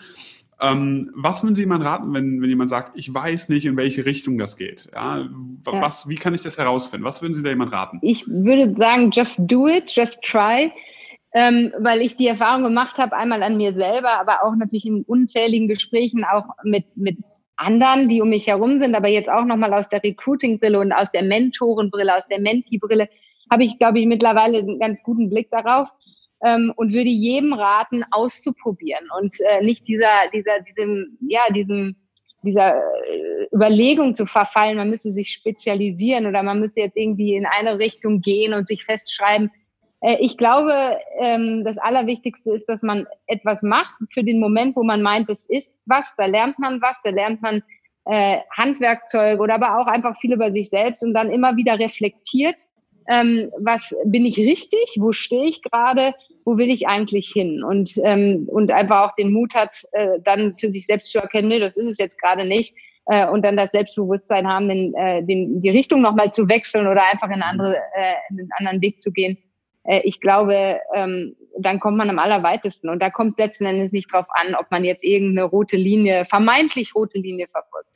Ähm, 0.64 1.12
was 1.14 1.44
würden 1.44 1.56
Sie 1.56 1.64
jemand 1.64 1.84
raten, 1.84 2.14
wenn, 2.14 2.42
wenn 2.42 2.50
jemand 2.50 2.70
sagt, 2.70 2.98
ich 2.98 3.14
weiß 3.14 3.50
nicht, 3.50 3.66
in 3.66 3.76
welche 3.76 4.06
Richtung 4.06 4.38
das 4.38 4.56
geht? 4.56 4.90
Ja, 4.94 5.28
was, 5.66 6.06
ja. 6.06 6.10
Wie 6.10 6.16
kann 6.16 6.34
ich 6.34 6.42
das 6.42 6.58
herausfinden? 6.58 7.06
Was 7.06 7.22
würden 7.22 7.34
Sie 7.34 7.44
da 7.44 7.50
jemand 7.50 7.74
raten? 7.74 8.00
Ich 8.02 8.26
würde 8.28 8.74
sagen, 8.78 9.12
just 9.12 9.42
do 9.44 9.68
it, 9.68 9.92
just 9.94 10.22
try. 10.22 10.72
Ähm, 11.34 11.74
weil 11.80 12.02
ich 12.02 12.16
die 12.16 12.28
Erfahrung 12.28 12.64
gemacht 12.64 12.98
habe, 12.98 13.14
einmal 13.14 13.44
an 13.44 13.58
mir 13.58 13.74
selber, 13.74 14.20
aber 14.20 14.46
auch 14.46 14.56
natürlich 14.56 14.86
in 14.86 15.04
unzähligen 15.04 15.68
Gesprächen 15.68 16.24
auch 16.24 16.46
mit, 16.64 16.96
mit 16.96 17.18
anderen, 17.58 18.08
die 18.08 18.22
um 18.22 18.30
mich 18.30 18.48
herum 18.48 18.80
sind, 18.80 18.96
aber 18.96 19.10
jetzt 19.10 19.30
auch 19.30 19.44
nochmal 19.44 19.74
aus 19.74 19.90
der 19.90 20.02
Recruiting-Brille 20.02 20.80
und 20.80 20.94
aus 20.94 21.12
der 21.12 21.24
Mentorenbrille, 21.24 22.16
aus 22.16 22.28
der 22.28 22.40
Menti-Brille, 22.40 23.10
habe 23.52 23.64
ich, 23.64 23.78
glaube 23.80 24.00
ich, 24.00 24.06
mittlerweile 24.06 24.60
einen 24.60 24.80
ganz 24.80 25.04
guten 25.04 25.30
Blick 25.30 25.50
darauf 25.52 25.90
ähm, 26.44 26.74
und 26.76 26.94
würde 26.94 27.10
jedem 27.10 27.54
raten, 27.54 28.04
auszuprobieren 28.12 29.08
und 29.20 29.36
äh, 29.40 29.64
nicht 29.64 29.88
dieser, 29.88 30.30
dieser, 30.34 30.60
diesem, 30.62 31.18
ja, 31.28 31.42
diesem, 31.54 31.96
dieser 32.44 32.76
äh, 32.76 33.48
Überlegung 33.54 34.14
zu 34.14 34.26
verfallen, 34.26 34.78
man 34.78 34.90
müsse 34.90 35.12
sich 35.12 35.30
spezialisieren 35.32 36.26
oder 36.26 36.44
man 36.44 36.60
müsse 36.60 36.82
jetzt 36.82 36.98
irgendwie 36.98 37.36
in 37.36 37.46
eine 37.46 37.80
Richtung 37.80 38.22
gehen 38.22 38.54
und 38.54 38.68
sich 38.68 38.84
festschreiben. 38.84 39.52
Äh, 40.02 40.18
ich 40.20 40.38
glaube, 40.38 41.00
ähm, 41.20 41.64
das 41.64 41.78
Allerwichtigste 41.78 42.52
ist, 42.52 42.68
dass 42.68 42.84
man 42.84 43.08
etwas 43.28 43.64
macht 43.64 43.96
für 44.12 44.24
den 44.24 44.40
Moment, 44.40 44.76
wo 44.76 44.84
man 44.84 45.02
meint, 45.02 45.30
es 45.30 45.50
ist 45.50 45.80
was, 45.86 46.14
da 46.18 46.26
lernt 46.26 46.60
man 46.60 46.82
was, 46.82 47.02
da 47.04 47.10
lernt 47.10 47.42
man 47.42 47.64
äh, 48.06 48.40
Handwerkzeug 48.58 49.40
oder 49.40 49.56
aber 49.56 49.80
auch 49.80 49.88
einfach 49.88 50.18
viel 50.18 50.34
über 50.34 50.52
sich 50.52 50.70
selbst 50.70 51.04
und 51.04 51.14
dann 51.14 51.32
immer 51.32 51.56
wieder 51.56 51.80
reflektiert, 51.80 52.64
ähm, 53.10 53.52
was 53.60 53.96
bin 54.06 54.26
ich 54.26 54.38
richtig, 54.38 54.98
wo 55.00 55.12
stehe 55.12 55.46
ich 55.46 55.62
gerade, 55.62 56.14
wo 56.46 56.58
will 56.58 56.70
ich 56.70 56.88
eigentlich 56.88 57.32
hin 57.34 57.64
und, 57.64 57.94
ähm, 58.04 58.48
und 58.48 58.72
einfach 58.72 59.10
auch 59.10 59.16
den 59.16 59.32
Mut 59.32 59.54
hat, 59.54 59.84
äh, 59.94 60.20
dann 60.24 60.56
für 60.58 60.72
sich 60.72 60.86
selbst 60.86 61.12
zu 61.12 61.20
erkennen, 61.20 61.50
nee, 61.50 61.60
das 61.60 61.78
ist 61.78 61.88
es 61.88 61.98
jetzt 61.98 62.20
gerade 62.20 62.46
nicht 62.46 62.76
äh, 63.08 63.28
und 63.28 63.44
dann 63.44 63.58
das 63.58 63.72
Selbstbewusstsein 63.72 64.48
haben, 64.48 64.70
den, 64.70 64.94
äh, 64.96 65.24
den, 65.24 65.62
die 65.62 65.70
Richtung 65.70 66.02
nochmal 66.02 66.32
zu 66.32 66.48
wechseln 66.48 66.88
oder 66.88 67.04
einfach 67.12 67.30
in, 67.30 67.42
andere, 67.42 67.76
äh, 67.76 68.14
in 68.30 68.40
einen 68.40 68.52
anderen 68.58 68.82
Weg 68.82 69.02
zu 69.02 69.12
gehen. 69.12 69.38
Äh, 69.84 70.02
ich 70.04 70.20
glaube, 70.20 70.80
ähm, 70.94 71.36
dann 71.60 71.80
kommt 71.80 71.98
man 71.98 72.10
am 72.10 72.20
allerweitesten 72.20 72.90
und 72.90 73.02
da 73.02 73.10
kommt 73.10 73.38
letzten 73.38 73.66
Endes 73.66 73.92
nicht 73.92 74.12
drauf 74.12 74.26
an, 74.30 74.56
ob 74.56 74.72
man 74.72 74.86
jetzt 74.86 75.04
irgendeine 75.04 75.48
rote 75.48 75.78
Linie, 75.78 76.26
vermeintlich 76.26 76.96
rote 76.96 77.20
Linie 77.20 77.48
verfolgt. 77.48 77.90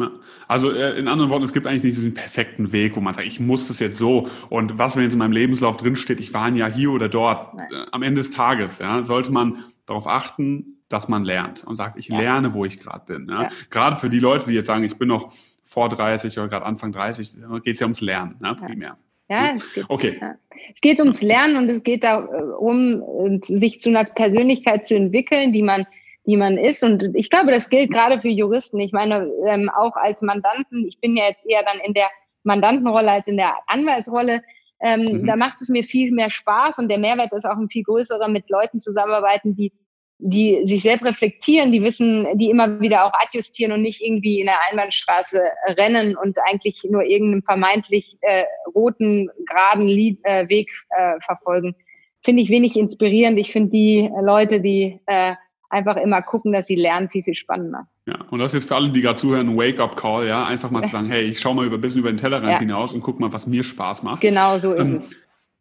Ja. 0.00 0.10
Also 0.48 0.70
äh, 0.70 0.98
in 0.98 1.08
anderen 1.08 1.30
Worten, 1.30 1.44
es 1.44 1.52
gibt 1.52 1.66
eigentlich 1.66 1.84
nicht 1.84 1.96
so 1.96 2.02
den 2.02 2.14
perfekten 2.14 2.72
Weg, 2.72 2.96
wo 2.96 3.00
man 3.00 3.14
sagt, 3.14 3.26
ich 3.26 3.40
muss 3.40 3.68
das 3.68 3.78
jetzt 3.78 3.98
so 3.98 4.28
und 4.48 4.78
was, 4.78 4.96
wenn 4.96 5.04
jetzt 5.04 5.12
in 5.12 5.18
meinem 5.18 5.32
Lebenslauf 5.32 5.76
drinsteht, 5.76 6.20
ich 6.20 6.32
war 6.34 6.44
ein 6.44 6.56
Jahr 6.56 6.70
hier 6.70 6.90
oder 6.90 7.08
dort. 7.08 7.58
Äh, 7.58 7.86
am 7.92 8.02
Ende 8.02 8.20
des 8.20 8.30
Tages 8.30 8.78
ja, 8.78 9.04
sollte 9.04 9.32
man 9.32 9.64
darauf 9.86 10.06
achten, 10.06 10.80
dass 10.88 11.08
man 11.08 11.24
lernt 11.24 11.64
und 11.64 11.76
sagt, 11.76 11.98
ich 11.98 12.08
ja. 12.08 12.18
lerne, 12.18 12.52
wo 12.54 12.64
ich 12.64 12.80
gerade 12.80 13.04
bin. 13.06 13.28
Ja. 13.30 13.48
Gerade 13.70 13.96
für 13.96 14.10
die 14.10 14.18
Leute, 14.18 14.48
die 14.48 14.54
jetzt 14.54 14.66
sagen, 14.66 14.84
ich 14.84 14.96
bin 14.96 15.08
noch 15.08 15.32
vor 15.64 15.88
30 15.88 16.36
oder 16.38 16.48
gerade 16.48 16.66
Anfang 16.66 16.92
30, 16.92 17.32
geht 17.62 17.74
es 17.74 17.80
ja 17.80 17.86
ums 17.86 18.00
Lernen, 18.00 18.36
ne, 18.40 18.56
primär. 18.56 18.96
Ja, 19.28 19.54
es 19.54 19.72
geht, 19.72 19.84
okay. 19.88 20.18
Ja. 20.20 20.34
es 20.74 20.80
geht 20.80 20.98
ums 20.98 21.22
Lernen 21.22 21.56
und 21.56 21.68
es 21.68 21.84
geht 21.84 22.02
darum, 22.02 23.40
sich 23.42 23.78
zu 23.78 23.88
einer 23.88 24.04
Persönlichkeit 24.04 24.84
zu 24.84 24.96
entwickeln, 24.96 25.52
die 25.52 25.62
man 25.62 25.86
die 26.30 26.36
man 26.36 26.56
ist. 26.56 26.84
Und 26.84 27.10
ich 27.14 27.28
glaube, 27.28 27.50
das 27.50 27.68
gilt 27.68 27.90
gerade 27.90 28.20
für 28.20 28.28
Juristen. 28.28 28.78
Ich 28.78 28.92
meine, 28.92 29.28
ähm, 29.46 29.68
auch 29.68 29.96
als 29.96 30.22
Mandanten, 30.22 30.86
ich 30.86 31.00
bin 31.00 31.16
ja 31.16 31.24
jetzt 31.24 31.44
eher 31.44 31.64
dann 31.64 31.80
in 31.80 31.92
der 31.92 32.08
Mandantenrolle 32.44 33.10
als 33.10 33.26
in 33.26 33.36
der 33.36 33.56
Anwaltsrolle. 33.66 34.42
Ähm, 34.80 35.22
mhm. 35.22 35.26
Da 35.26 35.34
macht 35.34 35.60
es 35.60 35.68
mir 35.68 35.82
viel 35.82 36.12
mehr 36.12 36.30
Spaß 36.30 36.78
und 36.78 36.88
der 36.88 36.98
Mehrwert 36.98 37.32
ist 37.32 37.44
auch 37.44 37.56
ein 37.56 37.68
viel 37.68 37.82
größerer, 37.82 38.28
mit 38.28 38.48
Leuten 38.48 38.78
zusammenarbeiten, 38.78 39.56
die, 39.56 39.72
die 40.18 40.64
sich 40.64 40.82
selbst 40.82 41.04
reflektieren, 41.04 41.72
die 41.72 41.82
wissen, 41.82 42.26
die 42.38 42.48
immer 42.48 42.80
wieder 42.80 43.04
auch 43.04 43.12
adjustieren 43.12 43.72
und 43.72 43.82
nicht 43.82 44.00
irgendwie 44.00 44.38
in 44.38 44.46
der 44.46 44.58
Einbahnstraße 44.70 45.42
rennen 45.76 46.16
und 46.16 46.38
eigentlich 46.48 46.80
nur 46.88 47.02
irgendeinen 47.02 47.42
vermeintlich 47.42 48.16
äh, 48.20 48.44
roten, 48.72 49.28
geraden 49.48 49.88
Lied, 49.88 50.20
äh, 50.22 50.48
Weg 50.48 50.70
äh, 50.90 51.14
verfolgen. 51.26 51.74
Finde 52.22 52.42
ich 52.42 52.50
wenig 52.50 52.76
inspirierend. 52.76 53.38
Ich 53.38 53.50
finde 53.50 53.70
die 53.70 54.10
Leute, 54.22 54.60
die 54.60 55.00
äh, 55.06 55.34
einfach 55.70 55.96
immer 55.96 56.20
gucken, 56.22 56.52
dass 56.52 56.66
sie 56.66 56.74
lernen, 56.74 57.08
viel, 57.08 57.22
viel 57.22 57.34
spannender. 57.34 57.86
Ja, 58.06 58.18
und 58.30 58.40
das 58.40 58.52
ist 58.52 58.62
jetzt 58.62 58.68
für 58.68 58.76
alle, 58.76 58.90
die 58.90 59.00
gerade 59.00 59.18
zuhören, 59.18 59.48
ein 59.48 59.56
Wake-up-Call, 59.56 60.26
ja, 60.26 60.44
einfach 60.44 60.70
mal 60.70 60.82
zu 60.82 60.88
sagen, 60.92 61.08
hey, 61.08 61.22
ich 61.22 61.40
schaue 61.40 61.54
mal 61.54 61.64
über 61.64 61.76
ein 61.76 61.80
bisschen 61.80 62.00
über 62.00 62.12
den 62.12 62.18
Tellerrand 62.18 62.50
ja. 62.50 62.58
hinaus 62.58 62.92
und 62.92 63.00
guck 63.00 63.20
mal, 63.20 63.32
was 63.32 63.46
mir 63.46 63.62
Spaß 63.62 64.02
macht. 64.02 64.20
Genau, 64.20 64.58
so 64.58 64.74
ist 64.74 64.80
ähm, 64.80 64.96
es. 64.96 65.10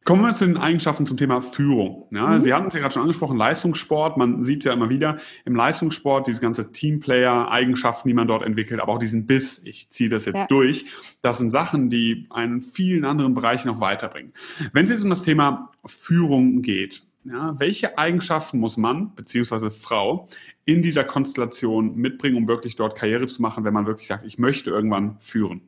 Kommen 0.05 0.23
wir 0.23 0.31
zu 0.31 0.45
den 0.45 0.57
Eigenschaften 0.57 1.05
zum 1.05 1.17
Thema 1.17 1.41
Führung. 1.41 2.07
Ja, 2.11 2.27
mhm. 2.27 2.39
Sie 2.39 2.53
hatten 2.53 2.67
es 2.69 2.73
ja 2.73 2.79
gerade 2.79 2.93
schon 2.93 3.03
angesprochen, 3.03 3.37
Leistungssport. 3.37 4.17
Man 4.17 4.41
sieht 4.41 4.63
ja 4.63 4.73
immer 4.73 4.89
wieder 4.89 5.17
im 5.45 5.55
Leistungssport 5.55 6.25
diese 6.25 6.41
ganze 6.41 6.71
Teamplayer-Eigenschaften, 6.71 8.07
die 8.07 8.13
man 8.13 8.27
dort 8.27 8.43
entwickelt, 8.43 8.79
aber 8.79 8.93
auch 8.93 8.99
diesen 8.99 9.27
Biss, 9.27 9.61
ich 9.65 9.89
ziehe 9.91 10.09
das 10.09 10.25
jetzt 10.25 10.37
ja. 10.37 10.45
durch. 10.47 10.85
Das 11.21 11.37
sind 11.37 11.51
Sachen, 11.51 11.89
die 11.89 12.27
einen 12.31 12.61
vielen 12.61 13.05
anderen 13.05 13.35
Bereichen 13.35 13.67
noch 13.67 13.81
weiterbringen. 13.81 14.33
Wenn 14.71 14.85
es 14.85 14.89
jetzt 14.89 15.03
um 15.03 15.09
das 15.09 15.21
Thema 15.21 15.69
Führung 15.85 16.61
geht, 16.61 17.03
ja, 17.29 17.59
welche 17.59 17.97
Eigenschaften 17.97 18.59
muss 18.59 18.77
Mann 18.77 19.13
bzw. 19.15 19.69
Frau 19.69 20.27
in 20.65 20.81
dieser 20.81 21.03
Konstellation 21.03 21.95
mitbringen, 21.95 22.37
um 22.37 22.47
wirklich 22.47 22.75
dort 22.75 22.97
Karriere 22.97 23.27
zu 23.27 23.41
machen, 23.41 23.63
wenn 23.63 23.73
man 23.73 23.85
wirklich 23.85 24.07
sagt, 24.07 24.25
ich 24.25 24.39
möchte 24.39 24.71
irgendwann 24.71 25.19
führen? 25.19 25.61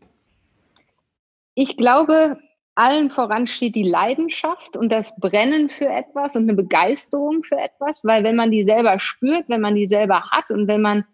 Ich 1.54 1.78
glaube, 1.78 2.40
allen 2.76 3.12
voran 3.12 3.46
steht 3.46 3.76
die 3.76 3.84
Leidenschaft 3.84 4.76
und 4.76 4.92
das 4.92 5.16
Brennen 5.18 5.70
für 5.70 5.88
etwas 5.88 6.36
und 6.36 6.44
eine 6.44 6.56
Begeisterung 6.56 7.44
für 7.44 7.58
etwas, 7.58 8.04
weil 8.04 8.24
wenn 8.24 8.36
man 8.36 8.50
die 8.50 8.64
selber 8.64 9.00
spürt, 9.00 9.48
wenn 9.48 9.62
man 9.62 9.76
die 9.76 9.88
selber 9.88 10.32
hat 10.32 10.50
und 10.50 10.68
wenn 10.68 10.82
man 10.82 11.06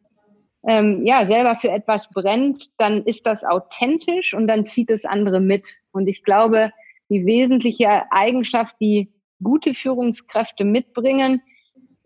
ähm, 0.66 1.06
ja 1.06 1.26
selber 1.26 1.56
für 1.56 1.70
etwas 1.70 2.10
brennt, 2.10 2.70
dann 2.78 3.04
ist 3.04 3.26
das 3.26 3.44
authentisch 3.44 4.34
und 4.34 4.48
dann 4.48 4.66
zieht 4.66 4.92
es 4.92 5.04
andere 5.04 5.42
mit. 5.42 5.76
Und 5.92 6.08
ich 6.08 6.24
glaube, 6.24 6.72
die 7.10 7.26
wesentliche 7.26 8.12
Eigenschaft, 8.12 8.76
die 8.80 9.12
gute 9.42 9.74
Führungskräfte 9.74 10.64
mitbringen, 10.64 11.42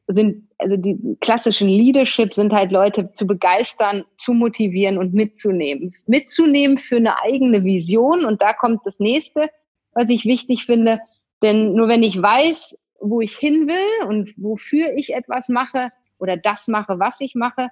sind, 0.07 0.47
also 0.57 0.75
die 0.77 1.17
klassischen 1.21 1.69
Leadership 1.69 2.33
sind 2.33 2.53
halt 2.53 2.71
Leute 2.71 3.13
zu 3.13 3.25
begeistern, 3.25 4.03
zu 4.17 4.33
motivieren 4.33 4.97
und 4.97 5.13
mitzunehmen. 5.13 5.93
Mitzunehmen 6.07 6.77
für 6.77 6.97
eine 6.97 7.21
eigene 7.21 7.63
Vision 7.63 8.25
und 8.25 8.41
da 8.41 8.53
kommt 8.53 8.81
das 8.85 9.00
nächste, 9.00 9.50
was 9.93 10.09
ich 10.09 10.25
wichtig 10.25 10.65
finde. 10.65 11.00
Denn 11.41 11.73
nur 11.73 11.88
wenn 11.88 12.03
ich 12.03 12.21
weiß, 12.21 12.77
wo 13.00 13.21
ich 13.21 13.35
hin 13.35 13.67
will 13.67 14.07
und 14.07 14.33
wofür 14.38 14.93
ich 14.95 15.13
etwas 15.13 15.50
mache 15.50 15.89
oder 16.19 16.38
das 16.38 16.67
mache, 16.67 17.00
was 17.00 17.19
ich 17.19 17.33
mache, 17.35 17.69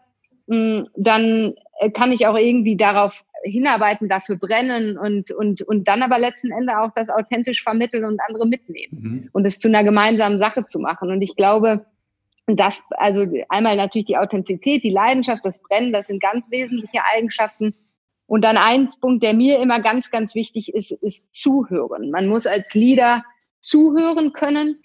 mm, 0.47 0.81
dann 0.95 1.53
äh, 1.79 1.91
kann 1.91 2.11
ich 2.11 2.25
auch 2.25 2.37
irgendwie 2.37 2.77
darauf 2.77 3.23
hinarbeiten, 3.43 4.09
dafür 4.09 4.35
brennen 4.37 4.97
und, 4.97 5.31
und, 5.31 5.61
und 5.61 5.87
dann 5.87 6.01
aber 6.01 6.19
letzten 6.19 6.51
Endes 6.51 6.75
auch 6.75 6.91
das 6.95 7.09
authentisch 7.09 7.63
vermitteln 7.63 8.05
und 8.05 8.19
andere 8.27 8.47
mitnehmen 8.47 8.89
mhm. 8.91 9.29
und 9.33 9.45
es 9.45 9.59
zu 9.59 9.67
einer 9.67 9.83
gemeinsamen 9.83 10.39
Sache 10.39 10.63
zu 10.63 10.79
machen. 10.79 11.11
Und 11.11 11.21
ich 11.21 11.35
glaube, 11.35 11.85
das, 12.47 12.83
also 12.91 13.25
einmal 13.49 13.75
natürlich 13.75 14.07
die 14.07 14.17
Authentizität, 14.17 14.83
die 14.83 14.89
Leidenschaft, 14.89 15.45
das 15.45 15.61
Brennen, 15.61 15.93
das 15.93 16.07
sind 16.07 16.21
ganz 16.21 16.49
wesentliche 16.49 16.99
Eigenschaften. 17.13 17.75
Und 18.25 18.43
dann 18.43 18.57
ein 18.57 18.89
Punkt, 19.01 19.23
der 19.23 19.33
mir 19.33 19.59
immer 19.59 19.81
ganz, 19.81 20.11
ganz 20.11 20.35
wichtig 20.35 20.73
ist, 20.73 20.91
ist 20.91 21.33
Zuhören. 21.33 22.11
Man 22.11 22.27
muss 22.27 22.45
als 22.45 22.73
Leader 22.73 23.23
zuhören 23.59 24.33
können, 24.33 24.81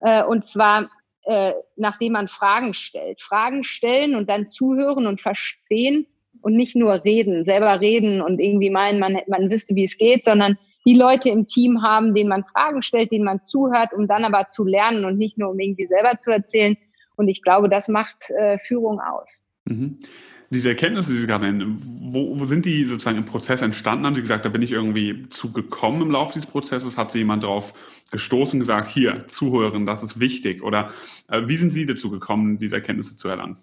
äh, 0.00 0.24
und 0.24 0.44
zwar 0.44 0.88
äh, 1.28 1.52
nachdem 1.76 2.12
man 2.12 2.28
Fragen 2.28 2.72
stellt. 2.72 3.20
Fragen 3.20 3.62
stellen 3.62 4.14
und 4.14 4.30
dann 4.30 4.48
zuhören 4.48 5.06
und 5.06 5.20
verstehen 5.20 6.06
und 6.42 6.54
nicht 6.54 6.76
nur 6.76 7.04
reden, 7.04 7.44
selber 7.44 7.80
reden 7.80 8.20
und 8.20 8.40
irgendwie 8.40 8.70
meinen, 8.70 8.98
man, 8.98 9.18
man 9.28 9.50
wüsste, 9.50 9.74
wie 9.74 9.84
es 9.84 9.96
geht, 9.98 10.24
sondern 10.24 10.58
die 10.86 10.94
Leute 10.94 11.28
im 11.28 11.46
Team 11.46 11.82
haben, 11.82 12.14
denen 12.14 12.30
man 12.30 12.44
Fragen 12.44 12.82
stellt, 12.82 13.12
denen 13.12 13.24
man 13.24 13.44
zuhört, 13.44 13.92
um 13.92 14.08
dann 14.08 14.24
aber 14.24 14.48
zu 14.48 14.64
lernen 14.64 15.04
und 15.04 15.18
nicht 15.18 15.36
nur 15.36 15.50
um 15.50 15.58
irgendwie 15.58 15.86
selber 15.86 16.18
zu 16.18 16.30
erzählen. 16.30 16.76
Und 17.16 17.28
ich 17.28 17.42
glaube, 17.42 17.68
das 17.68 17.88
macht 17.88 18.30
äh, 18.30 18.58
Führung 18.58 19.00
aus. 19.00 19.42
Mhm. 19.66 19.98
Diese 20.50 20.70
Erkenntnisse, 20.70 21.12
die 21.12 21.18
Sie 21.18 21.26
gerade 21.26 21.44
nennen, 21.44 21.78
wo, 21.82 22.40
wo, 22.40 22.44
sind 22.46 22.64
die 22.64 22.84
sozusagen 22.84 23.18
im 23.18 23.26
Prozess 23.26 23.60
entstanden? 23.60 24.06
Haben 24.06 24.14
Sie 24.14 24.22
gesagt, 24.22 24.46
da 24.46 24.48
bin 24.48 24.62
ich 24.62 24.72
irgendwie 24.72 25.28
zugekommen 25.28 26.00
im 26.00 26.10
Laufe 26.10 26.32
dieses 26.32 26.48
Prozesses? 26.48 26.96
Hat 26.96 27.12
Sie 27.12 27.18
jemand 27.18 27.42
darauf 27.42 27.74
gestoßen 28.10 28.58
gesagt, 28.58 28.88
hier, 28.88 29.26
zuhören, 29.26 29.84
das 29.84 30.02
ist 30.02 30.20
wichtig? 30.20 30.62
Oder 30.62 30.90
äh, 31.28 31.42
wie 31.46 31.56
sind 31.56 31.70
Sie 31.70 31.84
dazu 31.84 32.10
gekommen, 32.10 32.56
diese 32.56 32.76
Erkenntnisse 32.76 33.18
zu 33.18 33.28
erlangen? 33.28 33.58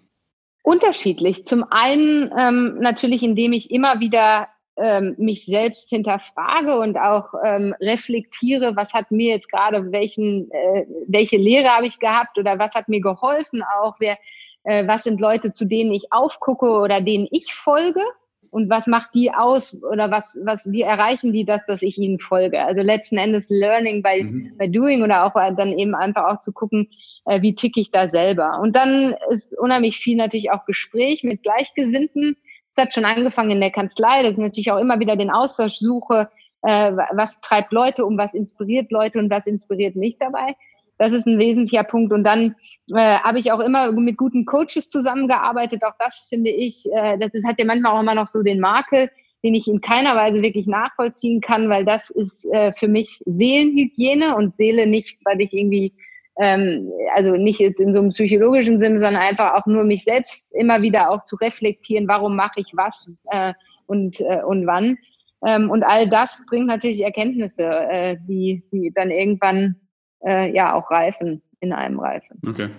Unterschiedlich. 0.66 1.46
Zum 1.46 1.64
einen 1.70 2.32
ähm, 2.36 2.78
natürlich, 2.80 3.22
indem 3.22 3.52
ich 3.52 3.70
immer 3.70 4.00
wieder 4.00 4.48
ähm, 4.76 5.14
mich 5.16 5.44
selbst 5.44 5.90
hinterfrage 5.90 6.80
und 6.80 6.98
auch 6.98 7.34
ähm, 7.44 7.72
reflektiere, 7.80 8.74
was 8.74 8.92
hat 8.92 9.12
mir 9.12 9.30
jetzt 9.30 9.48
gerade, 9.48 9.92
welchen, 9.92 10.50
äh, 10.50 10.84
welche 11.06 11.36
Lehre 11.36 11.68
habe 11.68 11.86
ich 11.86 12.00
gehabt 12.00 12.36
oder 12.36 12.58
was 12.58 12.74
hat 12.74 12.88
mir 12.88 13.00
geholfen 13.00 13.62
auch, 13.80 13.94
wer, 14.00 14.18
äh, 14.64 14.84
was 14.88 15.04
sind 15.04 15.20
Leute, 15.20 15.52
zu 15.52 15.66
denen 15.66 15.94
ich 15.94 16.12
aufgucke 16.12 16.66
oder 16.66 17.00
denen 17.00 17.28
ich 17.30 17.54
folge 17.54 18.02
und 18.50 18.68
was 18.68 18.88
macht 18.88 19.10
die 19.14 19.30
aus 19.30 19.80
oder 19.84 20.10
was, 20.10 20.36
was, 20.42 20.72
wie 20.72 20.82
erreichen 20.82 21.32
die 21.32 21.44
das, 21.44 21.64
dass 21.66 21.82
ich 21.82 21.96
ihnen 21.96 22.18
folge? 22.18 22.60
Also 22.60 22.82
letzten 22.82 23.18
Endes 23.18 23.50
Learning 23.50 24.02
by, 24.02 24.24
mhm. 24.24 24.56
by 24.58 24.68
Doing 24.68 25.04
oder 25.04 25.26
auch 25.26 25.34
dann 25.34 25.78
eben 25.78 25.94
einfach 25.94 26.24
auch 26.24 26.40
zu 26.40 26.50
gucken, 26.50 26.88
äh, 27.26 27.42
wie 27.42 27.54
ticke 27.54 27.80
ich 27.80 27.90
da 27.90 28.08
selber. 28.08 28.58
Und 28.60 28.74
dann 28.74 29.14
ist 29.30 29.56
unheimlich 29.58 29.98
viel 29.98 30.16
natürlich 30.16 30.50
auch 30.50 30.64
Gespräch 30.64 31.22
mit 31.22 31.42
Gleichgesinnten. 31.42 32.36
Es 32.74 32.82
hat 32.82 32.94
schon 32.94 33.04
angefangen 33.04 33.50
in 33.50 33.60
der 33.60 33.70
Kanzlei, 33.70 34.22
dass 34.22 34.32
ich 34.32 34.38
natürlich 34.38 34.72
auch 34.72 34.80
immer 34.80 34.98
wieder 35.00 35.16
den 35.16 35.30
Austausch 35.30 35.74
suche, 35.74 36.28
äh, 36.62 36.92
was 37.12 37.40
treibt 37.40 37.72
Leute 37.72 38.04
um, 38.04 38.18
was 38.18 38.34
inspiriert 38.34 38.90
Leute 38.90 39.18
und 39.18 39.30
was 39.30 39.46
inspiriert 39.46 39.96
mich 39.96 40.18
dabei. 40.18 40.54
Das 40.98 41.12
ist 41.12 41.26
ein 41.26 41.38
wesentlicher 41.38 41.84
Punkt. 41.84 42.12
Und 42.12 42.24
dann 42.24 42.54
äh, 42.94 43.18
habe 43.18 43.38
ich 43.38 43.52
auch 43.52 43.60
immer 43.60 43.92
mit 43.92 44.16
guten 44.16 44.46
Coaches 44.46 44.88
zusammengearbeitet. 44.88 45.84
Auch 45.84 45.94
das 45.98 46.26
finde 46.28 46.50
ich, 46.50 46.86
äh, 46.92 47.18
das 47.18 47.30
hat 47.46 47.58
ja 47.58 47.66
manchmal 47.66 47.92
auch 47.92 48.00
immer 48.00 48.14
noch 48.14 48.26
so 48.26 48.42
den 48.42 48.60
Makel, 48.60 49.10
den 49.44 49.54
ich 49.54 49.68
in 49.68 49.80
keiner 49.80 50.16
Weise 50.16 50.42
wirklich 50.42 50.66
nachvollziehen 50.66 51.40
kann, 51.40 51.68
weil 51.68 51.84
das 51.84 52.10
ist 52.10 52.46
äh, 52.52 52.72
für 52.72 52.88
mich 52.88 53.22
Seelenhygiene 53.26 54.34
und 54.34 54.54
Seele 54.54 54.86
nicht, 54.86 55.18
weil 55.24 55.40
ich 55.40 55.52
irgendwie, 55.52 55.92
ähm, 56.40 56.90
also 57.14 57.32
nicht 57.32 57.60
jetzt 57.60 57.80
in 57.80 57.92
so 57.92 58.00
einem 58.00 58.10
psychologischen 58.10 58.80
Sinne, 58.80 59.00
sondern 59.00 59.22
einfach 59.22 59.54
auch 59.54 59.66
nur 59.66 59.84
mich 59.84 60.04
selbst 60.04 60.52
immer 60.54 60.82
wieder 60.82 61.10
auch 61.10 61.24
zu 61.24 61.36
reflektieren, 61.36 62.08
warum 62.08 62.36
mache 62.36 62.60
ich 62.60 62.70
was 62.74 63.08
äh, 63.30 63.54
und, 63.86 64.20
äh, 64.20 64.42
und 64.42 64.66
wann. 64.66 64.98
Ähm, 65.46 65.70
und 65.70 65.82
all 65.82 66.08
das 66.08 66.42
bringt 66.48 66.66
natürlich 66.66 67.02
Erkenntnisse, 67.02 67.64
äh, 67.64 68.16
die, 68.26 68.64
die 68.72 68.92
dann 68.94 69.10
irgendwann 69.10 69.76
äh, 70.24 70.52
ja 70.54 70.74
auch 70.74 70.90
reifen 70.90 71.42
in 71.60 71.72
einem 71.72 71.98
Reifen. 71.98 72.40
Okay. 72.46 72.70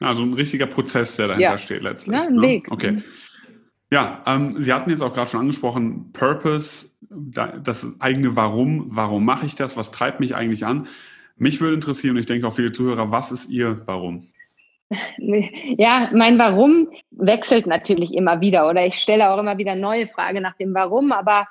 Also 0.00 0.22
ein 0.22 0.34
richtiger 0.34 0.66
Prozess, 0.66 1.16
der 1.16 1.28
dahinter 1.28 1.50
ja. 1.50 1.58
steht 1.58 1.82
letztlich. 1.82 2.14
Ja, 2.16 2.26
ein 2.26 2.34
ne? 2.34 2.42
Weg. 2.42 2.70
Okay. 2.70 3.02
Ja, 3.90 4.22
ähm, 4.26 4.56
Sie 4.58 4.72
hatten 4.72 4.90
jetzt 4.90 5.02
auch 5.02 5.14
gerade 5.14 5.30
schon 5.30 5.40
angesprochen, 5.40 6.12
Purpose, 6.12 6.88
das 7.08 7.86
eigene 8.00 8.34
Warum, 8.34 8.88
warum 8.90 9.24
mache 9.24 9.46
ich 9.46 9.54
das, 9.54 9.76
was 9.76 9.92
treibt 9.92 10.18
mich 10.18 10.34
eigentlich 10.34 10.66
an? 10.66 10.88
Mich 11.36 11.60
würde 11.60 11.74
interessieren, 11.74 12.16
und 12.16 12.20
ich 12.20 12.26
denke 12.26 12.46
auch 12.46 12.54
viele 12.54 12.72
Zuhörer, 12.72 13.10
was 13.10 13.30
ist 13.30 13.50
Ihr 13.50 13.82
Warum? 13.86 14.26
Ja, 15.18 16.10
mein 16.14 16.38
Warum 16.38 16.88
wechselt 17.10 17.66
natürlich 17.66 18.14
immer 18.14 18.40
wieder 18.40 18.68
oder 18.68 18.86
ich 18.86 18.94
stelle 18.94 19.30
auch 19.30 19.38
immer 19.38 19.58
wieder 19.58 19.74
neue 19.74 20.06
Fragen 20.06 20.42
nach 20.42 20.56
dem 20.56 20.74
Warum, 20.74 21.12
aber 21.12 21.46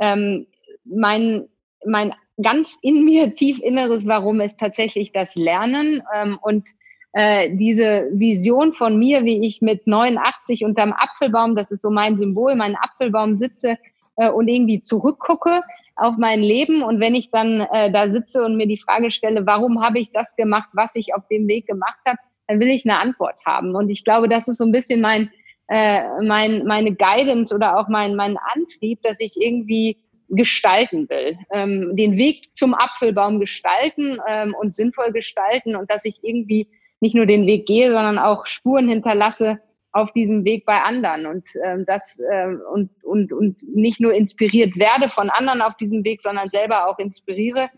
ähm, 0.00 0.46
mein, 0.84 1.48
mein 1.86 2.12
ganz 2.42 2.76
in 2.82 3.04
mir 3.04 3.34
tief 3.34 3.60
inneres 3.60 4.06
Warum 4.06 4.40
ist 4.40 4.58
tatsächlich 4.58 5.12
das 5.12 5.36
Lernen 5.36 6.02
ähm, 6.14 6.38
und 6.42 6.68
äh, 7.12 7.50
diese 7.54 8.08
Vision 8.12 8.72
von 8.72 8.98
mir, 8.98 9.24
wie 9.24 9.46
ich 9.46 9.62
mit 9.62 9.86
89 9.86 10.64
unterm 10.64 10.92
Apfelbaum, 10.92 11.56
das 11.56 11.70
ist 11.70 11.82
so 11.82 11.90
mein 11.90 12.16
Symbol, 12.16 12.56
mein 12.56 12.76
Apfelbaum 12.76 13.36
sitze 13.36 13.78
äh, 14.16 14.30
und 14.30 14.48
irgendwie 14.48 14.80
zurückgucke 14.80 15.62
auf 15.96 16.16
mein 16.16 16.40
Leben. 16.40 16.82
Und 16.82 17.00
wenn 17.00 17.14
ich 17.14 17.30
dann 17.30 17.60
äh, 17.72 17.90
da 17.90 18.10
sitze 18.10 18.42
und 18.42 18.56
mir 18.56 18.66
die 18.66 18.78
Frage 18.78 19.10
stelle, 19.10 19.46
warum 19.46 19.82
habe 19.82 19.98
ich 19.98 20.12
das 20.12 20.36
gemacht, 20.36 20.68
was 20.72 20.94
ich 20.94 21.14
auf 21.14 21.26
dem 21.28 21.48
Weg 21.48 21.66
gemacht 21.66 22.00
habe, 22.06 22.18
dann 22.46 22.60
will 22.60 22.68
ich 22.68 22.84
eine 22.84 22.98
Antwort 22.98 23.36
haben. 23.46 23.74
Und 23.74 23.90
ich 23.90 24.04
glaube, 24.04 24.28
das 24.28 24.48
ist 24.48 24.58
so 24.58 24.64
ein 24.64 24.72
bisschen 24.72 25.00
mein 25.00 25.30
äh, 25.70 26.02
mein, 26.20 26.66
meine 26.66 26.94
Guidance 26.96 27.54
oder 27.54 27.78
auch 27.78 27.88
mein, 27.88 28.16
mein 28.16 28.36
Antrieb, 28.54 29.02
dass 29.02 29.20
ich 29.20 29.34
irgendwie 29.36 29.98
gestalten 30.28 31.08
will, 31.08 31.38
ähm, 31.52 31.96
den 31.96 32.16
Weg 32.16 32.54
zum 32.54 32.74
Apfelbaum 32.74 33.38
gestalten 33.38 34.18
ähm, 34.26 34.54
und 34.60 34.74
sinnvoll 34.74 35.12
gestalten 35.12 35.76
und 35.76 35.90
dass 35.90 36.04
ich 36.04 36.18
irgendwie 36.22 36.68
nicht 37.00 37.14
nur 37.14 37.26
den 37.26 37.46
Weg 37.46 37.66
gehe, 37.66 37.92
sondern 37.92 38.18
auch 38.18 38.46
Spuren 38.46 38.88
hinterlasse 38.88 39.60
auf 39.92 40.12
diesem 40.12 40.44
Weg 40.44 40.64
bei 40.66 40.80
anderen 40.80 41.26
und 41.26 41.48
ähm, 41.64 41.84
das 41.86 42.18
äh, 42.20 42.54
und, 42.72 42.90
und, 43.02 43.32
und 43.32 43.62
nicht 43.74 44.00
nur 44.00 44.14
inspiriert 44.14 44.76
werde 44.76 45.08
von 45.08 45.30
anderen 45.30 45.62
auf 45.62 45.76
diesem 45.76 46.04
Weg, 46.04 46.22
sondern 46.22 46.48
selber 46.48 46.88
auch 46.88 46.98
inspiriere. 46.98 47.70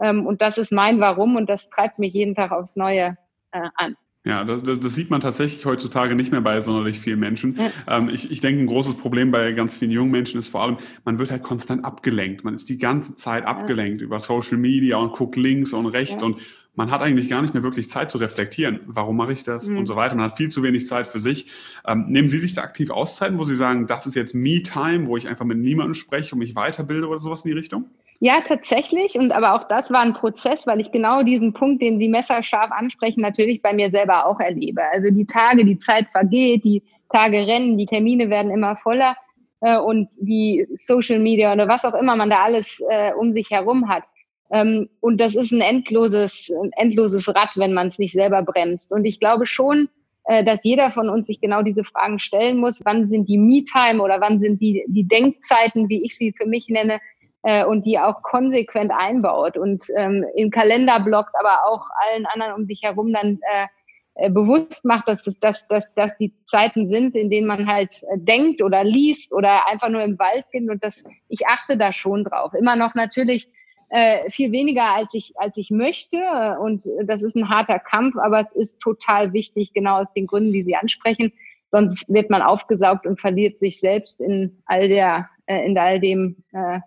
Ähm, 0.00 0.26
und 0.26 0.42
das 0.42 0.58
ist 0.58 0.72
mein 0.72 0.98
Warum 1.00 1.36
und 1.36 1.48
das 1.48 1.70
treibt 1.70 1.98
mich 1.98 2.12
jeden 2.12 2.34
Tag 2.34 2.50
aufs 2.50 2.76
Neue 2.76 3.16
äh, 3.52 3.68
an. 3.76 3.96
Ja, 4.24 4.44
das, 4.44 4.62
das, 4.62 4.78
das, 4.78 4.94
sieht 4.94 5.08
man 5.08 5.22
tatsächlich 5.22 5.64
heutzutage 5.64 6.14
nicht 6.14 6.30
mehr 6.30 6.42
bei 6.42 6.60
sonderlich 6.60 6.98
vielen 6.98 7.20
Menschen. 7.20 7.58
Ähm, 7.88 8.10
ich, 8.10 8.30
ich 8.30 8.42
denke, 8.42 8.60
ein 8.60 8.66
großes 8.66 8.96
Problem 8.96 9.30
bei 9.30 9.52
ganz 9.52 9.76
vielen 9.76 9.90
jungen 9.92 10.10
Menschen 10.10 10.38
ist 10.38 10.48
vor 10.48 10.62
allem, 10.62 10.76
man 11.06 11.18
wird 11.18 11.30
halt 11.30 11.42
konstant 11.42 11.86
abgelenkt. 11.86 12.44
Man 12.44 12.52
ist 12.52 12.68
die 12.68 12.76
ganze 12.76 13.14
Zeit 13.14 13.46
abgelenkt 13.46 14.02
ja. 14.02 14.06
über 14.06 14.20
Social 14.20 14.58
Media 14.58 14.98
und 14.98 15.12
guckt 15.12 15.36
links 15.36 15.72
und 15.72 15.86
rechts 15.86 16.20
ja. 16.20 16.26
und 16.26 16.36
man 16.74 16.90
hat 16.90 17.02
eigentlich 17.02 17.28
gar 17.28 17.42
nicht 17.42 17.54
mehr 17.54 17.62
wirklich 17.62 17.90
Zeit 17.90 18.10
zu 18.10 18.18
reflektieren. 18.18 18.80
Warum 18.86 19.16
mache 19.16 19.32
ich 19.32 19.42
das 19.42 19.66
mhm. 19.66 19.78
und 19.78 19.86
so 19.86 19.96
weiter. 19.96 20.14
Man 20.14 20.26
hat 20.26 20.36
viel 20.36 20.50
zu 20.50 20.62
wenig 20.62 20.86
Zeit 20.86 21.06
für 21.06 21.20
sich. 21.20 21.46
Ähm, 21.86 22.06
nehmen 22.08 22.28
Sie 22.28 22.38
sich 22.38 22.54
da 22.54 22.62
aktiv 22.62 22.90
Auszeiten, 22.90 23.38
wo 23.38 23.44
Sie 23.44 23.56
sagen, 23.56 23.86
das 23.86 24.06
ist 24.06 24.14
jetzt 24.14 24.34
Me-Time, 24.34 25.06
wo 25.06 25.16
ich 25.16 25.28
einfach 25.28 25.44
mit 25.44 25.58
niemandem 25.58 25.94
spreche 25.94 26.34
und 26.34 26.38
mich 26.38 26.54
weiterbilde 26.54 27.08
oder 27.08 27.20
sowas 27.20 27.44
in 27.44 27.50
die 27.50 27.56
Richtung? 27.56 27.86
Ja, 28.20 28.42
tatsächlich. 28.46 29.14
Und 29.18 29.32
aber 29.32 29.54
auch 29.54 29.64
das 29.64 29.90
war 29.90 30.00
ein 30.00 30.12
Prozess, 30.12 30.66
weil 30.66 30.80
ich 30.80 30.92
genau 30.92 31.22
diesen 31.22 31.54
Punkt, 31.54 31.82
den 31.82 31.98
Sie 31.98 32.08
messerscharf 32.08 32.70
ansprechen, 32.70 33.22
natürlich 33.22 33.62
bei 33.62 33.72
mir 33.72 33.90
selber 33.90 34.26
auch 34.26 34.38
erlebe. 34.38 34.82
Also 34.92 35.10
die 35.10 35.24
Tage, 35.24 35.64
die 35.64 35.78
Zeit 35.78 36.06
vergeht, 36.12 36.64
die 36.64 36.82
Tage 37.08 37.46
rennen, 37.46 37.78
die 37.78 37.86
Termine 37.86 38.28
werden 38.28 38.50
immer 38.50 38.76
voller 38.76 39.16
äh, 39.60 39.78
und 39.78 40.08
die 40.20 40.66
Social 40.72 41.18
Media 41.18 41.52
oder 41.52 41.66
was 41.66 41.84
auch 41.84 41.94
immer 41.94 42.14
man 42.14 42.28
da 42.28 42.42
alles 42.42 42.80
äh, 42.90 43.12
um 43.14 43.32
sich 43.32 43.50
herum 43.50 43.88
hat. 43.88 44.04
Ähm, 44.52 44.88
und 45.00 45.20
das 45.20 45.34
ist 45.34 45.52
ein 45.52 45.60
endloses, 45.60 46.50
ein 46.62 46.70
endloses 46.76 47.28
Rad, 47.34 47.50
wenn 47.56 47.72
man 47.72 47.88
es 47.88 47.98
nicht 47.98 48.12
selber 48.12 48.42
bremst. 48.42 48.90
Und 48.90 49.04
ich 49.04 49.20
glaube 49.20 49.46
schon, 49.46 49.88
äh, 50.24 50.44
dass 50.44 50.60
jeder 50.64 50.90
von 50.90 51.08
uns 51.08 51.26
sich 51.26 51.40
genau 51.40 51.62
diese 51.62 51.84
Fragen 51.84 52.18
stellen 52.18 52.58
muss. 52.58 52.80
Wann 52.84 53.06
sind 53.06 53.28
die 53.28 53.38
Me-Time 53.38 54.02
oder 54.02 54.20
wann 54.20 54.40
sind 54.40 54.60
die, 54.60 54.84
die 54.88 55.06
Denkzeiten, 55.06 55.88
wie 55.88 56.04
ich 56.04 56.16
sie 56.16 56.32
für 56.36 56.46
mich 56.46 56.68
nenne, 56.68 57.00
äh, 57.42 57.64
und 57.64 57.86
die 57.86 57.98
auch 57.98 58.22
konsequent 58.22 58.92
einbaut 58.92 59.56
und 59.56 59.84
ähm, 59.96 60.24
im 60.34 60.50
Kalender 60.50 61.00
blockt, 61.00 61.34
aber 61.38 61.64
auch 61.66 61.86
allen 62.08 62.26
anderen 62.26 62.54
um 62.54 62.66
sich 62.66 62.80
herum 62.82 63.12
dann 63.12 63.38
äh, 63.42 63.66
äh, 64.14 64.30
bewusst 64.30 64.84
macht, 64.84 65.08
dass, 65.08 65.22
das, 65.22 65.38
dass, 65.38 65.66
dass, 65.68 65.94
dass 65.94 66.16
die 66.18 66.34
Zeiten 66.44 66.86
sind, 66.86 67.14
in 67.14 67.30
denen 67.30 67.46
man 67.46 67.66
halt 67.66 68.02
denkt 68.16 68.60
oder 68.60 68.84
liest 68.84 69.32
oder 69.32 69.66
einfach 69.68 69.88
nur 69.88 70.02
im 70.02 70.18
Wald 70.18 70.44
geht 70.52 70.68
und 70.68 70.84
das, 70.84 71.04
ich 71.28 71.46
achte 71.46 71.78
da 71.78 71.92
schon 71.92 72.24
drauf. 72.24 72.52
Immer 72.52 72.76
noch 72.76 72.94
natürlich 72.94 73.48
äh, 73.90 74.30
viel 74.30 74.52
weniger 74.52 74.94
als 74.94 75.12
ich, 75.14 75.32
als 75.36 75.56
ich 75.56 75.70
möchte 75.70 76.18
und 76.60 76.84
das 77.04 77.22
ist 77.22 77.36
ein 77.36 77.48
harter 77.48 77.78
Kampf, 77.78 78.16
aber 78.16 78.40
es 78.40 78.52
ist 78.52 78.80
total 78.80 79.32
wichtig, 79.32 79.72
genau 79.72 79.98
aus 79.98 80.12
den 80.12 80.26
Gründen, 80.26 80.52
die 80.52 80.62
Sie 80.62 80.76
ansprechen. 80.76 81.32
Sonst 81.70 82.08
wird 82.08 82.30
man 82.30 82.42
aufgesaugt 82.42 83.06
und 83.06 83.20
verliert 83.20 83.58
sich 83.58 83.78
selbst 83.78 84.20
in 84.20 84.58
all 84.66 84.88
der, 84.88 85.28
äh, 85.46 85.64
in 85.64 85.78
all 85.78 86.00
dem, 86.00 86.36
äh, 86.52 86.80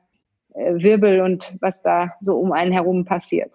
äh, 0.56 0.84
Wirbel 0.84 1.22
und 1.22 1.56
was 1.62 1.82
da 1.82 2.14
so 2.22 2.38
um 2.38 2.52
einen 2.52 2.72
herum 2.72 3.06
passiert. 3.06 3.54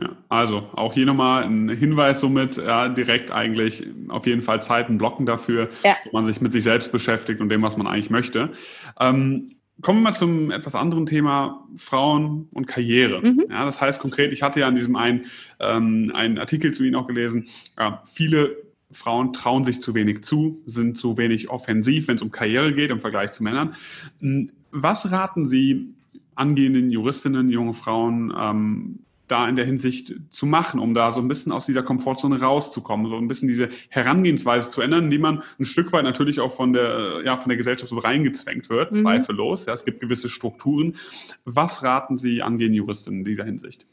Ja, 0.00 0.10
also 0.28 0.68
auch 0.74 0.92
hier 0.92 1.06
nochmal 1.06 1.44
ein 1.44 1.68
Hinweis 1.68 2.20
somit, 2.20 2.56
ja, 2.56 2.88
direkt 2.88 3.30
eigentlich 3.30 3.86
auf 4.08 4.26
jeden 4.26 4.42
Fall 4.42 4.60
Zeiten 4.60 4.98
blocken 4.98 5.24
dafür, 5.24 5.68
ja. 5.84 5.94
wo 6.04 6.10
man 6.18 6.26
sich 6.26 6.40
mit 6.40 6.52
sich 6.52 6.64
selbst 6.64 6.90
beschäftigt 6.90 7.40
und 7.40 7.48
dem, 7.48 7.62
was 7.62 7.76
man 7.76 7.86
eigentlich 7.86 8.10
möchte. 8.10 8.50
Ähm, 8.98 9.53
kommen 9.80 10.00
wir 10.00 10.10
mal 10.10 10.14
zum 10.14 10.50
etwas 10.50 10.74
anderen 10.74 11.06
Thema, 11.06 11.66
Frauen 11.76 12.48
und 12.52 12.66
Karriere. 12.66 13.20
Mhm. 13.20 13.44
Ja, 13.50 13.64
das 13.64 13.80
heißt 13.80 14.00
konkret, 14.00 14.32
ich 14.32 14.42
hatte 14.42 14.60
ja 14.60 14.68
an 14.68 14.74
diesem 14.74 14.96
einen, 14.96 15.26
ähm, 15.60 16.12
einen 16.14 16.38
Artikel 16.38 16.72
zu 16.72 16.84
Ihnen 16.84 16.94
auch 16.94 17.06
gelesen, 17.06 17.48
ja, 17.78 18.02
viele 18.06 18.56
Frauen 18.92 19.32
trauen 19.32 19.64
sich 19.64 19.80
zu 19.80 19.94
wenig 19.94 20.22
zu, 20.22 20.62
sind 20.66 20.96
zu 20.96 21.16
wenig 21.16 21.50
offensiv, 21.50 22.08
wenn 22.08 22.16
es 22.16 22.22
um 22.22 22.30
Karriere 22.30 22.72
geht 22.72 22.90
im 22.90 23.00
Vergleich 23.00 23.32
zu 23.32 23.42
Männern. 23.42 23.74
Hm, 24.20 24.50
was 24.70 25.10
raten 25.10 25.46
Sie 25.46 25.94
angehenden 26.34 26.90
Juristinnen, 26.90 27.50
junge 27.50 27.74
Frauen 27.74 28.32
ähm, 28.36 28.98
da 29.28 29.48
in 29.48 29.56
der 29.56 29.64
Hinsicht 29.64 30.14
zu 30.30 30.46
machen, 30.46 30.78
um 30.80 30.94
da 30.94 31.10
so 31.10 31.20
ein 31.20 31.28
bisschen 31.28 31.52
aus 31.52 31.66
dieser 31.66 31.82
Komfortzone 31.82 32.40
rauszukommen, 32.40 33.10
so 33.10 33.16
ein 33.16 33.28
bisschen 33.28 33.48
diese 33.48 33.68
Herangehensweise 33.88 34.70
zu 34.70 34.82
ändern, 34.82 35.10
die 35.10 35.18
man 35.18 35.42
ein 35.58 35.64
Stück 35.64 35.92
weit 35.92 36.04
natürlich 36.04 36.40
auch 36.40 36.52
von 36.52 36.72
der, 36.72 37.22
ja, 37.24 37.36
von 37.36 37.48
der 37.48 37.56
Gesellschaft 37.56 37.90
so 37.90 37.98
reingezwängt 37.98 38.68
wird, 38.68 38.92
mhm. 38.92 38.96
zweifellos. 38.96 39.66
Ja, 39.66 39.72
es 39.72 39.84
gibt 39.84 40.00
gewisse 40.00 40.28
Strukturen. 40.28 40.96
Was 41.44 41.82
raten 41.82 42.18
Sie 42.18 42.42
angehenden 42.42 42.76
Juristinnen 42.76 43.20
in 43.20 43.24
dieser 43.24 43.44
Hinsicht? 43.44 43.86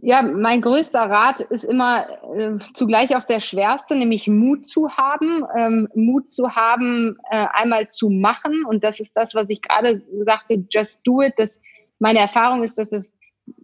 Ja, 0.00 0.22
mein 0.22 0.62
größter 0.62 1.02
Rat 1.02 1.42
ist 1.42 1.64
immer 1.64 2.06
äh, 2.34 2.58
zugleich 2.72 3.14
auch 3.14 3.24
der 3.24 3.40
schwerste, 3.40 3.94
nämlich 3.94 4.26
Mut 4.26 4.66
zu 4.66 4.88
haben. 4.88 5.44
Ähm, 5.54 5.88
Mut 5.94 6.32
zu 6.32 6.56
haben, 6.56 7.18
äh, 7.30 7.46
einmal 7.52 7.88
zu 7.88 8.08
machen. 8.08 8.64
Und 8.64 8.82
das 8.82 9.00
ist 9.00 9.12
das, 9.14 9.34
was 9.34 9.44
ich 9.48 9.60
gerade 9.60 10.02
sagte, 10.24 10.64
just 10.70 11.00
do 11.04 11.20
it. 11.20 11.34
Das, 11.36 11.60
meine 11.98 12.20
Erfahrung 12.20 12.62
ist, 12.62 12.78
dass 12.78 12.92
es 12.92 13.14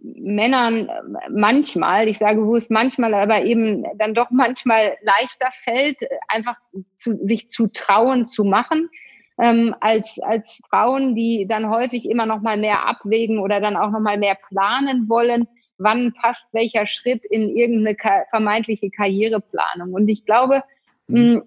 Männern 0.03 0.89
manchmal, 1.29 2.07
ich 2.07 2.17
sage 2.17 2.41
bewusst 2.41 2.69
manchmal, 2.71 3.13
aber 3.13 3.43
eben 3.43 3.85
dann 3.97 4.13
doch 4.13 4.29
manchmal 4.29 4.97
leichter 5.01 5.49
fällt, 5.53 5.97
einfach 6.27 6.55
zu, 6.95 7.17
sich 7.23 7.49
zu 7.49 7.67
trauen, 7.67 8.25
zu 8.25 8.43
machen. 8.43 8.89
ähm, 9.39 9.73
als, 9.79 10.19
als 10.19 10.59
Frauen, 10.69 11.15
die 11.15 11.45
dann 11.47 11.69
häufig 11.69 12.05
immer 12.09 12.25
noch 12.25 12.41
mal 12.41 12.57
mehr 12.57 12.85
abwägen 12.85 13.39
oder 13.39 13.61
dann 13.61 13.77
auch 13.77 13.89
noch 13.89 14.01
mal 14.01 14.17
mehr 14.17 14.37
planen 14.49 15.07
wollen, 15.07 15.47
wann 15.77 16.13
passt 16.13 16.53
welcher 16.53 16.85
Schritt 16.85 17.25
in 17.25 17.55
irgendeine 17.55 17.95
vermeintliche 18.29 18.91
Karriereplanung. 18.91 19.93
Und 19.93 20.09
ich 20.09 20.25
glaube, 20.25 20.63
mh, 21.07 21.41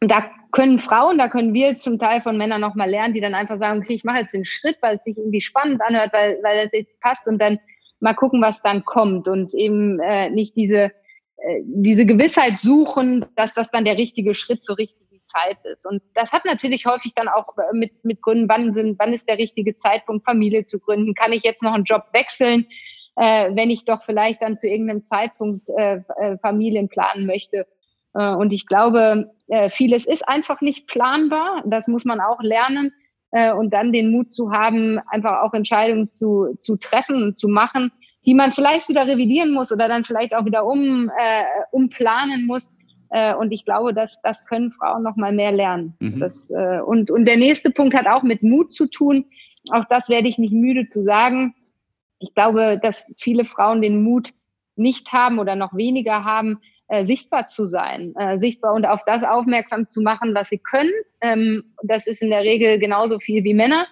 da 0.00 0.30
können 0.52 0.78
Frauen, 0.78 1.18
da 1.18 1.28
können 1.28 1.52
wir 1.52 1.78
zum 1.78 1.98
Teil 1.98 2.22
von 2.22 2.38
Männern 2.38 2.62
noch 2.62 2.74
mal 2.74 2.88
lernen, 2.88 3.12
die 3.12 3.20
dann 3.20 3.34
einfach 3.34 3.58
sagen, 3.58 3.80
okay, 3.80 3.94
ich 3.94 4.04
mache 4.04 4.20
jetzt 4.20 4.32
den 4.32 4.46
Schritt, 4.46 4.78
weil 4.80 4.96
es 4.96 5.04
sich 5.04 5.18
irgendwie 5.18 5.40
spannend 5.42 5.82
anhört, 5.82 6.12
weil, 6.12 6.38
weil 6.42 6.66
es 6.66 6.72
jetzt 6.72 6.98
passt 7.00 7.28
und 7.28 7.38
dann 7.40 7.58
mal 8.04 8.14
gucken, 8.14 8.42
was 8.42 8.62
dann 8.62 8.84
kommt 8.84 9.26
und 9.28 9.54
eben 9.54 9.98
äh, 9.98 10.28
nicht 10.28 10.54
diese, 10.54 10.92
äh, 11.38 11.60
diese 11.64 12.04
Gewissheit 12.04 12.58
suchen, 12.58 13.24
dass 13.34 13.54
das 13.54 13.70
dann 13.70 13.86
der 13.86 13.96
richtige 13.96 14.34
Schritt 14.34 14.62
zur 14.62 14.76
richtigen 14.76 15.20
Zeit 15.24 15.56
ist. 15.64 15.86
Und 15.86 16.02
das 16.14 16.30
hat 16.30 16.44
natürlich 16.44 16.84
häufig 16.84 17.14
dann 17.16 17.28
auch 17.28 17.48
mit, 17.72 18.04
mit 18.04 18.20
Gründen, 18.20 18.46
wann, 18.46 18.74
sind, 18.74 18.98
wann 18.98 19.14
ist 19.14 19.26
der 19.26 19.38
richtige 19.38 19.74
Zeitpunkt, 19.74 20.26
Familie 20.26 20.66
zu 20.66 20.78
gründen? 20.78 21.14
Kann 21.14 21.32
ich 21.32 21.42
jetzt 21.44 21.62
noch 21.62 21.72
einen 21.72 21.84
Job 21.84 22.04
wechseln, 22.12 22.66
äh, 23.16 23.50
wenn 23.54 23.70
ich 23.70 23.86
doch 23.86 24.04
vielleicht 24.04 24.42
dann 24.42 24.58
zu 24.58 24.68
irgendeinem 24.68 25.02
Zeitpunkt 25.02 25.70
äh, 25.70 26.02
äh 26.20 26.36
Familien 26.42 26.88
planen 26.88 27.24
möchte? 27.24 27.66
Äh, 28.12 28.34
und 28.34 28.52
ich 28.52 28.66
glaube, 28.66 29.32
äh, 29.48 29.70
vieles 29.70 30.04
ist 30.04 30.28
einfach 30.28 30.60
nicht 30.60 30.86
planbar. 30.88 31.62
Das 31.64 31.88
muss 31.88 32.04
man 32.04 32.20
auch 32.20 32.42
lernen. 32.42 32.92
Äh, 33.34 33.52
und 33.52 33.74
dann 33.74 33.92
den 33.92 34.12
Mut 34.12 34.32
zu 34.32 34.52
haben, 34.52 35.00
einfach 35.08 35.42
auch 35.42 35.54
Entscheidungen 35.54 36.08
zu, 36.08 36.54
zu 36.60 36.76
treffen 36.76 37.20
und 37.20 37.36
zu 37.36 37.48
machen, 37.48 37.90
die 38.24 38.32
man 38.32 38.52
vielleicht 38.52 38.88
wieder 38.88 39.08
revidieren 39.08 39.52
muss 39.52 39.72
oder 39.72 39.88
dann 39.88 40.04
vielleicht 40.04 40.36
auch 40.36 40.44
wieder 40.44 40.64
um, 40.64 41.10
äh, 41.18 41.42
umplanen 41.72 42.46
muss. 42.46 42.72
Äh, 43.10 43.34
und 43.34 43.50
ich 43.50 43.64
glaube, 43.64 43.92
dass 43.92 44.22
das 44.22 44.44
können 44.46 44.70
Frauen 44.70 45.02
noch 45.02 45.16
mal 45.16 45.32
mehr 45.32 45.50
lernen. 45.50 45.94
Mhm. 45.98 46.20
Das, 46.20 46.48
äh, 46.50 46.78
und, 46.80 47.10
und 47.10 47.24
der 47.26 47.36
nächste 47.36 47.70
Punkt 47.70 47.96
hat 47.96 48.06
auch 48.06 48.22
mit 48.22 48.44
Mut 48.44 48.72
zu 48.72 48.86
tun. 48.86 49.24
Auch 49.72 49.84
das 49.86 50.08
werde 50.08 50.28
ich 50.28 50.38
nicht 50.38 50.54
müde 50.54 50.88
zu 50.88 51.02
sagen. 51.02 51.56
Ich 52.20 52.34
glaube, 52.34 52.78
dass 52.80 53.12
viele 53.18 53.46
Frauen 53.46 53.82
den 53.82 54.04
Mut 54.04 54.32
nicht 54.76 55.12
haben 55.12 55.40
oder 55.40 55.56
noch 55.56 55.74
weniger 55.74 56.24
haben, 56.24 56.60
äh, 56.94 57.04
sichtbar 57.04 57.48
zu 57.48 57.66
sein, 57.66 58.14
äh, 58.16 58.38
sichtbar 58.38 58.74
und 58.74 58.86
auf 58.86 59.04
das 59.04 59.24
aufmerksam 59.24 59.88
zu 59.90 60.00
machen, 60.00 60.34
was 60.34 60.48
sie 60.48 60.58
können. 60.58 60.92
Ähm, 61.20 61.74
das 61.82 62.06
ist 62.06 62.22
in 62.22 62.30
der 62.30 62.42
Regel 62.42 62.78
genauso 62.78 63.18
viel 63.18 63.42
wie 63.42 63.54
Männer. 63.54 63.86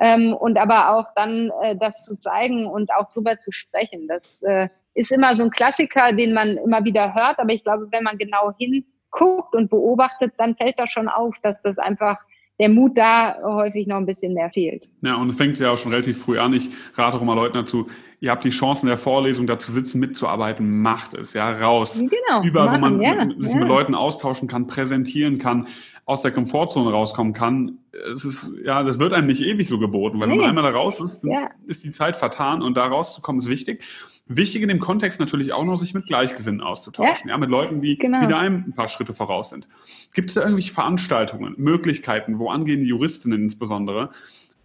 Ähm, 0.00 0.32
und 0.32 0.58
aber 0.58 0.94
auch 0.94 1.06
dann 1.14 1.52
äh, 1.62 1.76
das 1.76 2.04
zu 2.04 2.16
zeigen 2.16 2.66
und 2.66 2.90
auch 2.92 3.12
drüber 3.12 3.38
zu 3.38 3.52
sprechen. 3.52 4.08
Das 4.08 4.42
äh, 4.42 4.68
ist 4.94 5.12
immer 5.12 5.34
so 5.34 5.44
ein 5.44 5.50
Klassiker, 5.50 6.12
den 6.12 6.32
man 6.34 6.56
immer 6.56 6.84
wieder 6.84 7.14
hört. 7.14 7.38
Aber 7.38 7.52
ich 7.52 7.62
glaube, 7.62 7.88
wenn 7.90 8.04
man 8.04 8.18
genau 8.18 8.52
hinguckt 8.58 9.54
und 9.54 9.70
beobachtet, 9.70 10.34
dann 10.38 10.56
fällt 10.56 10.78
das 10.78 10.90
schon 10.90 11.08
auf, 11.08 11.36
dass 11.42 11.62
das 11.62 11.78
einfach 11.78 12.18
der 12.58 12.68
Mut 12.68 12.98
da 12.98 13.36
häufig 13.42 13.86
noch 13.86 13.96
ein 13.96 14.06
bisschen 14.06 14.34
mehr 14.34 14.50
fehlt. 14.50 14.90
Ja, 15.02 15.16
und 15.16 15.30
es 15.30 15.36
fängt 15.36 15.58
ja 15.58 15.70
auch 15.70 15.76
schon 15.76 15.92
relativ 15.92 16.18
früh 16.18 16.38
an. 16.38 16.52
Ich 16.52 16.70
rate 16.94 17.16
auch 17.16 17.22
immer 17.22 17.34
Leuten 17.34 17.54
dazu, 17.54 17.88
ihr 18.20 18.30
habt 18.30 18.44
die 18.44 18.50
Chance 18.50 18.82
in 18.82 18.88
der 18.88 18.98
Vorlesung 18.98 19.46
da 19.46 19.58
zu 19.58 19.70
sitzen, 19.72 20.00
mitzuarbeiten, 20.00 20.82
macht 20.82 21.14
es, 21.14 21.34
ja, 21.34 21.50
raus. 21.50 21.98
Genau. 21.98 22.44
Überall, 22.44 22.80
machen, 22.80 22.98
wo 22.98 22.98
man 22.98 23.00
ja, 23.00 23.42
sich 23.42 23.52
ja. 23.52 23.60
mit 23.60 23.68
Leuten 23.68 23.94
austauschen 23.94 24.48
kann, 24.48 24.66
präsentieren 24.66 25.38
kann, 25.38 25.68
aus 26.04 26.22
der 26.22 26.32
Komfortzone 26.32 26.90
rauskommen 26.90 27.32
kann. 27.32 27.78
Es 28.12 28.24
ist, 28.24 28.52
ja, 28.64 28.82
das 28.82 28.98
wird 28.98 29.12
einem 29.12 29.26
nicht 29.26 29.42
ewig 29.42 29.68
so 29.68 29.78
geboten, 29.78 30.18
weil 30.18 30.28
nee. 30.28 30.34
wenn 30.34 30.40
man 30.40 30.48
einmal 30.48 30.72
da 30.72 30.76
raus 30.76 31.00
ist, 31.00 31.22
ja. 31.24 31.50
ist 31.66 31.84
die 31.84 31.90
Zeit 31.90 32.16
vertan 32.16 32.62
und 32.62 32.76
da 32.76 32.86
rauszukommen 32.86 33.40
ist 33.40 33.48
wichtig. 33.48 33.84
Wichtig 34.28 34.62
in 34.62 34.68
dem 34.68 34.78
Kontext 34.78 35.20
natürlich 35.20 35.52
auch 35.52 35.64
noch, 35.64 35.76
sich 35.76 35.94
mit 35.94 36.06
Gleichgesinnten 36.06 36.62
auszutauschen, 36.62 37.28
ja, 37.28 37.34
ja 37.34 37.38
mit 37.38 37.48
Leuten, 37.48 37.80
die 37.80 37.96
genau. 37.96 38.20
wieder 38.20 38.38
einem 38.38 38.64
ein 38.68 38.74
paar 38.74 38.88
Schritte 38.88 39.14
voraus 39.14 39.50
sind. 39.50 39.66
Gibt 40.12 40.28
es 40.28 40.34
da 40.34 40.42
irgendwelche 40.42 40.72
Veranstaltungen, 40.72 41.54
Möglichkeiten, 41.56 42.38
wo 42.38 42.50
angehende 42.50 42.86
Juristinnen 42.86 43.42
insbesondere 43.42 44.10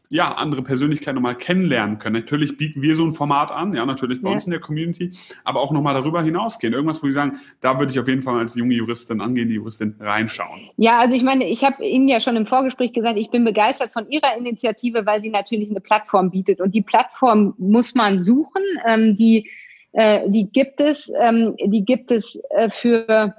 ja, 0.10 0.32
andere 0.34 0.62
Persönlichkeiten 0.62 1.16
nochmal 1.16 1.36
kennenlernen 1.36 1.98
können. 1.98 2.16
Natürlich 2.16 2.58
bieten 2.58 2.82
wir 2.82 2.96
so 2.96 3.04
ein 3.04 3.14
Format 3.14 3.52
an, 3.52 3.74
ja, 3.74 3.86
natürlich 3.86 4.22
bei 4.22 4.30
ja. 4.30 4.36
uns 4.36 4.46
in 4.46 4.52
der 4.52 4.60
Community, 4.60 5.12
aber 5.44 5.60
auch 5.60 5.72
nochmal 5.72 5.96
darüber 5.96 6.22
hinausgehen. 6.22 6.74
Irgendwas, 6.74 7.02
wo 7.02 7.08
Sie 7.08 7.14
sagen, 7.14 7.40
da 7.62 7.80
würde 7.80 7.92
ich 7.92 8.00
auf 8.00 8.08
jeden 8.08 8.22
Fall 8.22 8.38
als 8.38 8.56
junge 8.56 8.76
Juristin, 8.76 9.22
angehende 9.22 9.56
Juristin 9.56 9.96
reinschauen. 10.00 10.70
Ja, 10.78 11.00
also 11.00 11.16
ich 11.16 11.24
meine, 11.24 11.48
ich 11.50 11.64
habe 11.64 11.84
Ihnen 11.84 12.08
ja 12.08 12.20
schon 12.20 12.36
im 12.36 12.46
Vorgespräch 12.46 12.94
gesagt, 12.94 13.18
ich 13.18 13.32
bin 13.32 13.44
begeistert 13.44 13.92
von 13.92 14.10
Ihrer 14.10 14.38
Initiative, 14.38 15.06
weil 15.06 15.20
sie 15.20 15.30
natürlich 15.30 15.70
eine 15.70 15.82
Plattform 15.82 16.30
bietet. 16.30 16.62
Und 16.62 16.76
die 16.76 16.82
Plattform 16.82 17.56
muss 17.58 17.96
man 17.96 18.22
suchen. 18.22 18.62
Ähm, 18.86 19.18
die, 19.18 19.50
äh, 19.94 20.30
die 20.30 20.46
gibt 20.46 20.80
es, 20.80 21.12
ähm, 21.20 21.56
die 21.66 21.86
gibt 21.86 22.12
es 22.12 22.40
äh, 22.52 22.70
für 22.70 23.34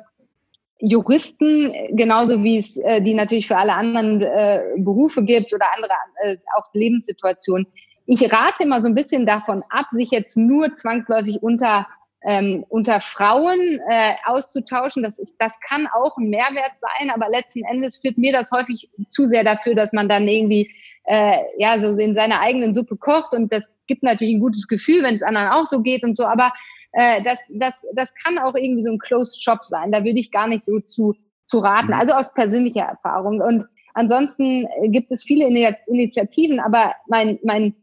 Juristen, 0.80 1.72
genauso 1.96 2.42
wie 2.42 2.58
es 2.58 2.76
äh, 2.78 3.00
die 3.00 3.14
natürlich 3.14 3.46
für 3.46 3.56
alle 3.56 3.74
anderen 3.74 4.22
äh, 4.22 4.60
Berufe 4.78 5.22
gibt 5.22 5.52
oder 5.52 5.66
andere 5.74 5.92
äh, 6.22 6.36
auch 6.56 6.64
Lebenssituationen. 6.72 7.66
Ich 8.06 8.22
rate 8.30 8.64
immer 8.64 8.82
so 8.82 8.88
ein 8.88 8.94
bisschen 8.94 9.24
davon 9.24 9.62
ab, 9.70 9.86
sich 9.90 10.10
jetzt 10.10 10.36
nur 10.36 10.74
zwangsläufig 10.74 11.42
unter 11.42 11.86
ähm, 12.24 12.64
unter 12.70 13.00
Frauen 13.00 13.80
äh, 13.88 14.14
auszutauschen. 14.24 15.02
Das 15.02 15.18
ist, 15.18 15.36
das 15.38 15.58
kann 15.60 15.86
auch 15.94 16.16
ein 16.16 16.30
Mehrwert 16.30 16.72
sein, 16.80 17.10
aber 17.10 17.28
letzten 17.28 17.64
Endes 17.64 17.98
führt 17.98 18.18
mir 18.18 18.32
das 18.32 18.50
häufig 18.50 18.88
zu 19.10 19.26
sehr 19.26 19.44
dafür, 19.44 19.74
dass 19.74 19.92
man 19.92 20.08
dann 20.08 20.26
irgendwie 20.26 20.70
äh, 21.04 21.38
ja 21.58 21.78
so 21.80 22.00
in 22.00 22.14
seiner 22.14 22.40
eigenen 22.40 22.74
Suppe 22.74 22.96
kocht 22.96 23.34
und 23.34 23.52
das 23.52 23.68
gibt 23.86 24.02
natürlich 24.02 24.34
ein 24.34 24.40
gutes 24.40 24.66
Gefühl, 24.68 25.02
wenn 25.02 25.16
es 25.16 25.22
anderen 25.22 25.48
auch 25.48 25.66
so 25.66 25.80
geht 25.80 26.02
und 26.02 26.16
so. 26.16 26.24
Aber 26.24 26.52
äh, 26.94 27.22
das, 27.22 27.40
das, 27.50 27.84
das 27.94 28.14
kann 28.14 28.38
auch 28.38 28.54
irgendwie 28.54 28.84
so 28.84 28.92
ein 28.92 28.98
Closed 28.98 29.42
Shop 29.42 29.64
sein. 29.64 29.92
Da 29.92 30.04
würde 30.04 30.20
ich 30.20 30.30
gar 30.30 30.46
nicht 30.46 30.62
so 30.62 30.80
zu, 30.80 31.14
zu 31.46 31.58
raten. 31.58 31.88
Mhm. 31.88 31.94
Also 31.94 32.14
aus 32.14 32.32
persönlicher 32.32 32.82
Erfahrung. 32.84 33.40
Und 33.40 33.66
ansonsten 33.94 34.66
gibt 34.84 35.10
es 35.10 35.22
viele 35.22 35.46
Initiativen, 35.86 36.60
aber 36.60 36.94
mein, 37.08 37.38
mein, 37.42 37.74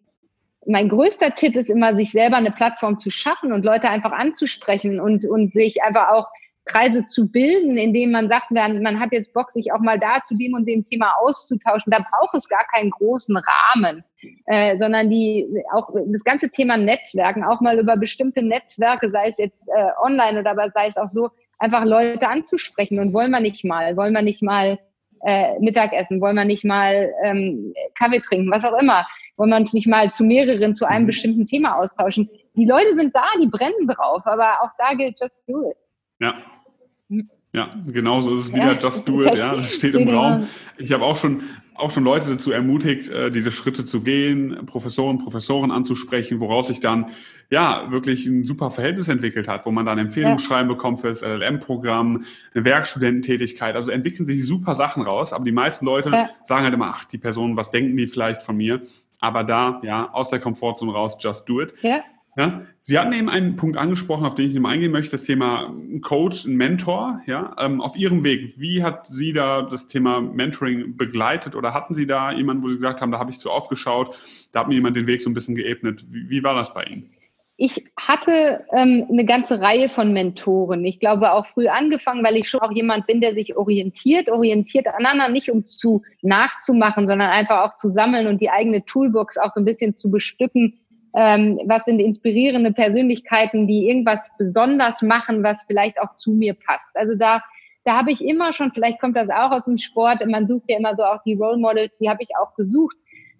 mein 0.65 0.89
größter 0.89 1.35
Tipp 1.35 1.55
ist 1.55 1.69
immer, 1.69 1.95
sich 1.95 2.11
selber 2.11 2.37
eine 2.37 2.51
Plattform 2.51 2.99
zu 2.99 3.09
schaffen 3.09 3.51
und 3.51 3.65
Leute 3.65 3.89
einfach 3.89 4.11
anzusprechen 4.11 4.99
und, 4.99 5.25
und 5.25 5.51
sich 5.51 5.83
einfach 5.83 6.09
auch 6.09 6.27
Kreise 6.71 7.05
zu 7.05 7.29
bilden, 7.29 7.77
indem 7.77 8.11
man 8.11 8.29
sagt, 8.29 8.51
man, 8.51 8.81
man 8.81 8.99
hat 8.99 9.11
jetzt 9.11 9.33
Bock, 9.33 9.51
sich 9.51 9.71
auch 9.71 9.79
mal 9.79 9.99
da 9.99 10.23
zu 10.23 10.35
dem 10.35 10.53
und 10.53 10.65
dem 10.65 10.85
Thema 10.85 11.13
auszutauschen. 11.21 11.91
Da 11.91 11.99
braucht 11.99 12.35
es 12.35 12.47
gar 12.47 12.65
keinen 12.73 12.91
großen 12.91 13.37
Rahmen, 13.37 14.03
äh, 14.45 14.77
sondern 14.77 15.09
die 15.09 15.47
auch 15.73 15.89
das 16.07 16.23
ganze 16.23 16.49
Thema 16.49 16.77
Netzwerken, 16.77 17.43
auch 17.43 17.61
mal 17.61 17.79
über 17.79 17.97
bestimmte 17.97 18.41
Netzwerke, 18.41 19.09
sei 19.09 19.27
es 19.27 19.37
jetzt 19.37 19.67
äh, 19.69 19.89
online 20.01 20.39
oder 20.39 20.51
aber 20.51 20.69
sei 20.71 20.87
es 20.87 20.97
auch 20.97 21.07
so, 21.07 21.29
einfach 21.59 21.85
Leute 21.85 22.27
anzusprechen 22.27 22.99
und 22.99 23.13
wollen 23.13 23.31
wir 23.31 23.39
nicht 23.39 23.63
mal, 23.63 23.95
wollen 23.95 24.13
wir 24.13 24.23
nicht 24.23 24.41
mal 24.41 24.79
äh, 25.25 25.59
Mittagessen, 25.59 26.19
wollen 26.19 26.35
wir 26.35 26.45
nicht 26.45 26.65
mal 26.65 27.11
ähm, 27.23 27.73
Kaffee 27.99 28.19
trinken, 28.19 28.49
was 28.51 28.65
auch 28.65 28.79
immer, 28.81 29.05
wollen 29.37 29.51
wir 29.51 29.57
uns 29.57 29.73
nicht 29.73 29.87
mal 29.87 30.11
zu 30.11 30.23
mehreren 30.23 30.73
zu 30.73 30.85
einem 30.85 31.03
mhm. 31.03 31.07
bestimmten 31.07 31.45
Thema 31.45 31.77
austauschen. 31.77 32.29
Die 32.55 32.65
Leute 32.65 32.95
sind 32.95 33.15
da, 33.15 33.25
die 33.41 33.47
brennen 33.47 33.87
drauf, 33.87 34.25
aber 34.25 34.61
auch 34.61 34.71
da 34.77 34.93
gilt 34.95 35.19
just 35.19 35.41
do 35.47 35.69
it. 35.69 35.77
Ja. 36.19 36.35
Ja, 37.53 37.75
genau 37.87 38.21
so 38.21 38.33
ist 38.33 38.41
es 38.41 38.53
wieder. 38.53 38.73
Ja, 38.73 38.77
Just 38.79 39.07
do 39.07 39.23
it, 39.23 39.35
ja, 39.35 39.55
das 39.55 39.73
steht 39.73 39.95
im 39.95 40.07
Raum. 40.07 40.47
Ich 40.77 40.93
habe 40.93 41.03
auch 41.03 41.17
schon, 41.17 41.43
auch 41.75 41.91
schon 41.91 42.05
Leute 42.05 42.29
dazu 42.29 42.51
ermutigt, 42.51 43.09
äh, 43.09 43.29
diese 43.29 43.51
Schritte 43.51 43.83
zu 43.85 44.01
gehen, 44.01 44.65
Professoren, 44.65 45.19
Professoren 45.19 45.69
anzusprechen, 45.69 46.39
woraus 46.39 46.67
sich 46.67 46.79
dann 46.79 47.07
ja 47.49 47.91
wirklich 47.91 48.25
ein 48.25 48.45
super 48.45 48.69
Verhältnis 48.71 49.09
entwickelt 49.09 49.49
hat, 49.49 49.65
wo 49.65 49.71
man 49.71 49.85
dann 49.85 49.97
Empfehlungsschreiben 49.97 50.69
ja. 50.69 50.75
bekommt 50.75 51.01
für 51.01 51.09
das 51.09 51.21
LLM-Programm, 51.21 52.23
eine 52.53 52.65
Werkstudententätigkeit. 52.65 53.75
Also 53.75 53.91
entwickeln 53.91 54.25
sich 54.25 54.45
super 54.45 54.73
Sachen 54.73 55.03
raus, 55.03 55.33
aber 55.33 55.43
die 55.43 55.51
meisten 55.51 55.85
Leute 55.85 56.09
ja. 56.09 56.29
sagen 56.45 56.63
halt 56.63 56.73
immer, 56.73 56.93
ach, 56.95 57.03
die 57.03 57.17
Person, 57.17 57.57
was 57.57 57.71
denken 57.71 57.97
die 57.97 58.07
vielleicht 58.07 58.43
von 58.43 58.55
mir? 58.55 58.81
Aber 59.19 59.43
da, 59.43 59.81
ja, 59.83 60.09
aus 60.13 60.29
der 60.29 60.39
Komfortzone 60.39 60.93
raus, 60.93 61.17
just 61.19 61.47
do 61.49 61.61
it. 61.61 61.73
Ja. 61.81 61.99
Ja, 62.37 62.61
Sie 62.83 62.97
hatten 62.97 63.13
eben 63.13 63.29
einen 63.29 63.57
Punkt 63.57 63.77
angesprochen, 63.77 64.25
auf 64.25 64.35
den 64.35 64.47
ich 64.47 64.59
mal 64.59 64.69
eingehen 64.69 64.91
möchte, 64.91 65.11
das 65.11 65.23
Thema 65.23 65.73
Coach, 66.01 66.47
Mentor. 66.47 67.21
Ja, 67.27 67.55
ähm, 67.59 67.81
auf 67.81 67.95
Ihrem 67.95 68.23
Weg, 68.23 68.55
wie 68.57 68.83
hat 68.83 69.05
Sie 69.07 69.33
da 69.33 69.61
das 69.63 69.87
Thema 69.87 70.21
Mentoring 70.21 70.95
begleitet 70.97 71.55
oder 71.55 71.73
hatten 71.73 71.93
Sie 71.93 72.07
da 72.07 72.31
jemanden, 72.31 72.63
wo 72.63 72.69
Sie 72.69 72.75
gesagt 72.75 73.01
haben, 73.01 73.11
da 73.11 73.19
habe 73.19 73.31
ich 73.31 73.39
zu 73.39 73.51
aufgeschaut, 73.51 74.15
da 74.51 74.61
hat 74.61 74.67
mir 74.67 74.75
jemand 74.75 74.95
den 74.95 75.07
Weg 75.07 75.21
so 75.21 75.29
ein 75.29 75.33
bisschen 75.33 75.55
geebnet. 75.55 76.05
Wie, 76.09 76.29
wie 76.29 76.43
war 76.43 76.55
das 76.55 76.73
bei 76.73 76.83
Ihnen? 76.85 77.11
Ich 77.57 77.85
hatte 77.95 78.65
ähm, 78.75 79.05
eine 79.11 79.25
ganze 79.25 79.61
Reihe 79.61 79.87
von 79.87 80.13
Mentoren. 80.13 80.83
Ich 80.83 80.99
glaube 80.99 81.33
auch 81.33 81.45
früh 81.45 81.67
angefangen, 81.67 82.23
weil 82.23 82.37
ich 82.37 82.49
schon 82.49 82.61
auch 82.61 82.71
jemand 82.71 83.05
bin, 83.05 83.21
der 83.21 83.35
sich 83.35 83.55
orientiert, 83.55 84.29
orientiert 84.29 84.87
aneinander, 84.87 85.29
nicht 85.29 85.51
um 85.51 85.65
zu 85.65 86.01
nachzumachen, 86.23 87.05
sondern 87.05 87.29
einfach 87.29 87.61
auch 87.61 87.75
zu 87.75 87.89
sammeln 87.89 88.25
und 88.25 88.41
die 88.41 88.49
eigene 88.49 88.83
Toolbox 88.85 89.37
auch 89.37 89.51
so 89.51 89.61
ein 89.61 89.65
bisschen 89.65 89.95
zu 89.95 90.09
bestücken 90.09 90.80
ähm, 91.13 91.59
was 91.65 91.85
sind 91.85 91.99
inspirierende 91.99 92.71
Persönlichkeiten, 92.71 93.67
die 93.67 93.87
irgendwas 93.87 94.29
besonders 94.37 95.01
machen, 95.01 95.43
was 95.43 95.63
vielleicht 95.63 95.99
auch 95.99 96.15
zu 96.15 96.31
mir 96.31 96.53
passt. 96.53 96.95
Also 96.95 97.15
da, 97.15 97.41
da 97.83 97.97
habe 97.97 98.11
ich 98.11 98.23
immer 98.23 98.53
schon, 98.53 98.71
vielleicht 98.71 98.99
kommt 98.99 99.17
das 99.17 99.29
auch 99.29 99.51
aus 99.51 99.65
dem 99.65 99.77
Sport, 99.77 100.25
man 100.27 100.47
sucht 100.47 100.65
ja 100.67 100.77
immer 100.77 100.95
so 100.95 101.03
auch 101.03 101.21
die 101.25 101.33
Role 101.33 101.57
Models, 101.57 101.97
die 101.97 102.09
habe 102.09 102.23
ich 102.23 102.29
auch 102.41 102.55
gesucht 102.55 102.95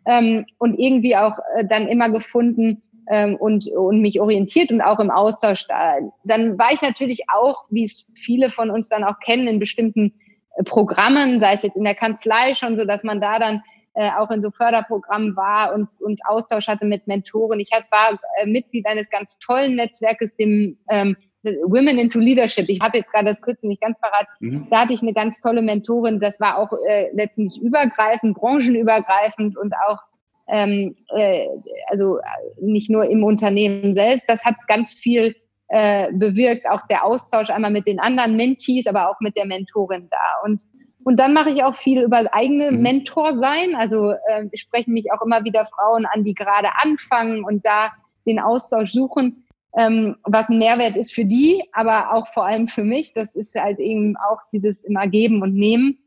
ähm, 0.05 0.45
und 0.57 0.77
irgendwie 0.79 1.15
auch 1.15 1.37
äh, 1.55 1.65
dann 1.65 1.87
immer 1.87 2.09
gefunden 2.09 2.81
ähm, 3.09 3.35
und, 3.35 3.67
und 3.67 4.01
mich 4.01 4.19
orientiert 4.19 4.71
und 4.71 4.81
auch 4.81 4.99
im 4.99 5.11
Austausch 5.11 5.65
da. 5.67 5.95
Dann 6.23 6.57
war 6.57 6.73
ich 6.73 6.81
natürlich 6.81 7.23
auch, 7.33 7.65
wie 7.69 7.83
es 7.85 8.05
viele 8.15 8.49
von 8.49 8.69
uns 8.69 8.89
dann 8.89 9.03
auch 9.03 9.19
kennen, 9.19 9.47
in 9.47 9.59
bestimmten 9.59 10.13
Programmen, 10.65 11.39
sei 11.39 11.53
es 11.53 11.63
jetzt 11.63 11.77
in 11.77 11.83
der 11.83 11.95
Kanzlei 11.95 12.53
schon 12.55 12.77
so, 12.77 12.85
dass 12.85 13.03
man 13.03 13.21
da 13.21 13.39
dann 13.39 13.61
äh, 13.93 14.09
auch 14.17 14.31
in 14.31 14.41
so 14.41 14.51
Förderprogrammen 14.51 15.35
war 15.35 15.73
und, 15.73 15.89
und 15.99 16.19
Austausch 16.25 16.67
hatte 16.67 16.85
mit 16.85 17.07
Mentoren. 17.07 17.59
Ich 17.59 17.71
hat, 17.71 17.85
war 17.91 18.19
äh, 18.37 18.45
Mitglied 18.45 18.85
eines 18.87 19.09
ganz 19.09 19.37
tollen 19.39 19.75
Netzwerkes, 19.75 20.35
dem 20.35 20.77
ähm, 20.89 21.15
Women 21.43 21.97
into 21.97 22.19
Leadership. 22.19 22.69
Ich 22.69 22.79
habe 22.81 22.99
jetzt 22.99 23.11
gerade 23.11 23.25
das 23.25 23.41
Kürzel 23.41 23.67
nicht 23.67 23.81
ganz 23.81 23.99
parat. 23.99 24.27
Mhm. 24.39 24.67
Da 24.69 24.81
hatte 24.81 24.93
ich 24.93 25.01
eine 25.01 25.13
ganz 25.13 25.39
tolle 25.39 25.61
Mentorin. 25.61 26.19
Das 26.19 26.39
war 26.39 26.57
auch 26.57 26.71
äh, 26.87 27.09
letztendlich 27.13 27.61
übergreifend, 27.61 28.37
branchenübergreifend 28.37 29.57
und 29.57 29.73
auch 29.87 29.99
ähm, 30.47 30.95
äh, 31.15 31.47
also 31.87 32.19
nicht 32.61 32.89
nur 32.89 33.09
im 33.09 33.23
Unternehmen 33.23 33.95
selbst. 33.95 34.29
Das 34.29 34.45
hat 34.45 34.55
ganz 34.67 34.93
viel 34.93 35.35
äh, 35.69 36.11
bewirkt, 36.13 36.67
auch 36.69 36.85
der 36.87 37.05
Austausch 37.05 37.49
einmal 37.49 37.71
mit 37.71 37.87
den 37.87 37.99
anderen 37.99 38.35
Mentees, 38.35 38.87
aber 38.87 39.09
auch 39.09 39.19
mit 39.19 39.35
der 39.37 39.45
Mentorin 39.45 40.09
da. 40.11 40.45
Und 40.45 40.63
und 41.03 41.17
dann 41.17 41.33
mache 41.33 41.49
ich 41.49 41.63
auch 41.63 41.75
viel 41.75 42.01
über 42.01 42.23
eigene 42.33 42.71
mhm. 42.71 42.81
Mentor 42.81 43.35
sein. 43.35 43.75
Also 43.75 44.11
äh, 44.11 44.45
sprechen 44.55 44.93
mich 44.93 45.11
auch 45.11 45.21
immer 45.21 45.43
wieder 45.43 45.65
Frauen 45.65 46.05
an, 46.05 46.23
die 46.23 46.33
gerade 46.33 46.69
anfangen 46.81 47.43
und 47.43 47.65
da 47.65 47.91
den 48.25 48.39
Austausch 48.39 48.91
suchen, 48.91 49.47
ähm, 49.77 50.15
was 50.23 50.49
ein 50.49 50.59
Mehrwert 50.59 50.95
ist 50.95 51.13
für 51.13 51.25
die, 51.25 51.63
aber 51.73 52.13
auch 52.13 52.27
vor 52.27 52.45
allem 52.45 52.67
für 52.67 52.83
mich. 52.83 53.13
Das 53.13 53.35
ist 53.35 53.55
halt 53.55 53.79
eben 53.79 54.15
auch 54.17 54.39
dieses 54.51 54.83
immer 54.83 55.07
geben 55.07 55.41
und 55.41 55.55
nehmen. 55.55 55.97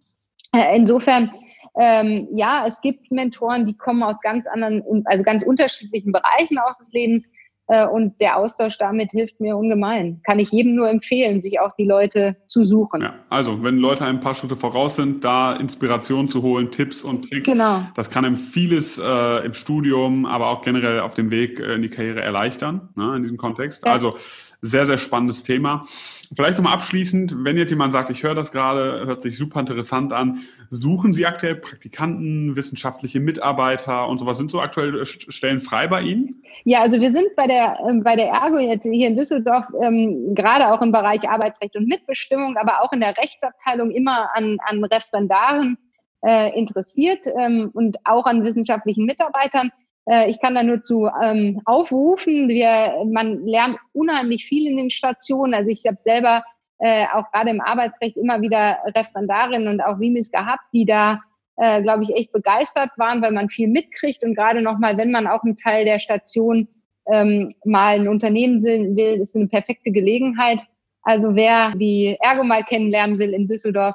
Äh, 0.52 0.76
insofern, 0.76 1.32
ähm, 1.76 2.28
ja, 2.32 2.64
es 2.66 2.80
gibt 2.80 3.10
Mentoren, 3.10 3.66
die 3.66 3.76
kommen 3.76 4.02
aus 4.02 4.20
ganz 4.20 4.46
anderen, 4.46 4.82
also 5.06 5.24
ganz 5.24 5.42
unterschiedlichen 5.42 6.12
Bereichen 6.12 6.58
auch 6.58 6.76
des 6.78 6.92
Lebens. 6.92 7.28
Äh, 7.66 7.86
und 7.86 8.20
der 8.20 8.36
Austausch 8.36 8.76
damit 8.78 9.12
hilft 9.12 9.40
mir 9.40 9.56
ungemein. 9.56 10.20
Kann 10.24 10.38
ich 10.38 10.50
jedem 10.50 10.74
nur 10.74 10.88
empfehlen, 10.88 11.40
sich 11.40 11.60
auch 11.60 11.72
die 11.78 11.86
Leute 11.86 12.36
zu 12.46 12.64
suchen. 12.64 13.00
Ja, 13.00 13.14
also 13.30 13.64
wenn 13.64 13.78
Leute 13.78 14.04
ein 14.04 14.20
paar 14.20 14.34
Schritte 14.34 14.56
voraus 14.56 14.96
sind, 14.96 15.24
da 15.24 15.54
Inspiration 15.54 16.28
zu 16.28 16.42
holen, 16.42 16.70
Tipps 16.70 17.02
und 17.02 17.28
Tricks. 17.28 17.50
Genau. 17.50 17.80
Das 17.94 18.10
kann 18.10 18.24
ihm 18.24 18.36
vieles 18.36 18.98
äh, 18.98 19.46
im 19.46 19.54
Studium, 19.54 20.26
aber 20.26 20.48
auch 20.48 20.62
generell 20.62 21.00
auf 21.00 21.14
dem 21.14 21.30
Weg 21.30 21.58
äh, 21.58 21.74
in 21.74 21.82
die 21.82 21.88
Karriere 21.88 22.20
erleichtern, 22.20 22.90
ne, 22.96 23.16
in 23.16 23.22
diesem 23.22 23.38
Kontext. 23.38 23.86
Ja. 23.86 23.92
Also 23.92 24.14
sehr, 24.60 24.84
sehr 24.84 24.98
spannendes 24.98 25.42
Thema. 25.42 25.86
Vielleicht 26.34 26.58
nochmal 26.58 26.74
abschließend, 26.74 27.34
wenn 27.44 27.56
jetzt 27.56 27.70
jemand 27.70 27.92
sagt, 27.92 28.10
ich 28.10 28.22
höre 28.22 28.34
das 28.34 28.52
gerade, 28.52 29.06
hört 29.06 29.22
sich 29.22 29.36
super 29.36 29.60
interessant 29.60 30.12
an, 30.12 30.40
suchen 30.70 31.14
Sie 31.14 31.26
aktuell 31.26 31.56
Praktikanten, 31.56 32.56
wissenschaftliche 32.56 33.20
Mitarbeiter 33.20 34.08
und 34.08 34.18
sowas? 34.18 34.38
Sind 34.38 34.50
so 34.50 34.60
aktuell 34.60 35.00
äh, 35.00 35.04
Stellen 35.04 35.60
frei 35.60 35.86
bei 35.86 36.02
Ihnen? 36.02 36.42
Ja, 36.64 36.80
also 36.80 37.00
wir 37.00 37.12
sind 37.12 37.26
bei 37.36 37.46
der, 37.46 37.78
ähm, 37.88 38.02
bei 38.02 38.16
der 38.16 38.28
Ergo 38.28 38.58
jetzt 38.58 38.84
hier 38.84 39.08
in 39.08 39.16
Düsseldorf 39.16 39.66
ähm, 39.80 40.34
gerade 40.34 40.72
auch 40.72 40.82
im 40.82 40.92
Bereich 40.92 41.28
Arbeitsrecht 41.28 41.76
und 41.76 41.86
Mitbestimmung, 41.86 42.56
aber 42.56 42.82
auch 42.82 42.92
in 42.92 43.00
der 43.00 43.16
Rechtsabteilung 43.16 43.90
immer 43.90 44.28
an, 44.34 44.58
an 44.66 44.84
Referendaren 44.84 45.78
äh, 46.26 46.58
interessiert 46.58 47.20
ähm, 47.38 47.70
und 47.74 47.98
auch 48.04 48.26
an 48.26 48.44
wissenschaftlichen 48.44 49.04
Mitarbeitern. 49.04 49.70
Äh, 50.06 50.30
ich 50.30 50.40
kann 50.40 50.54
da 50.54 50.62
nur 50.62 50.82
zu 50.82 51.08
ähm, 51.22 51.60
aufrufen. 51.64 52.48
Wir, 52.48 53.04
man 53.10 53.44
lernt 53.46 53.78
unheimlich 53.92 54.44
viel 54.44 54.66
in 54.68 54.76
den 54.76 54.90
Stationen. 54.90 55.54
Also 55.54 55.70
ich 55.70 55.84
habe 55.86 55.98
selber 55.98 56.44
äh, 56.78 57.06
auch 57.12 57.30
gerade 57.32 57.50
im 57.50 57.60
Arbeitsrecht 57.60 58.16
immer 58.16 58.40
wieder 58.42 58.78
Referendarinnen 58.94 59.68
und 59.68 59.80
auch 59.80 59.98
Rimis 59.98 60.30
gehabt, 60.30 60.64
die 60.72 60.84
da, 60.84 61.20
äh, 61.56 61.82
glaube 61.82 62.02
ich, 62.02 62.14
echt 62.14 62.32
begeistert 62.32 62.90
waren, 62.96 63.22
weil 63.22 63.32
man 63.32 63.48
viel 63.48 63.68
mitkriegt 63.68 64.24
und 64.24 64.34
gerade 64.34 64.60
nochmal, 64.60 64.96
wenn 64.96 65.10
man 65.10 65.26
auch 65.26 65.42
einen 65.44 65.56
Teil 65.56 65.84
der 65.84 65.98
Station 65.98 66.68
ähm, 67.06 67.54
mal 67.64 68.00
ein 68.00 68.08
Unternehmen 68.08 68.62
will, 68.62 69.20
ist 69.20 69.36
eine 69.36 69.46
perfekte 69.46 69.92
Gelegenheit. 69.92 70.60
Also 71.02 71.34
wer 71.34 71.72
die 71.76 72.16
Ergo 72.20 72.44
mal 72.44 72.64
kennenlernen 72.64 73.18
will 73.18 73.34
in 73.34 73.46
Düsseldorf, 73.46 73.94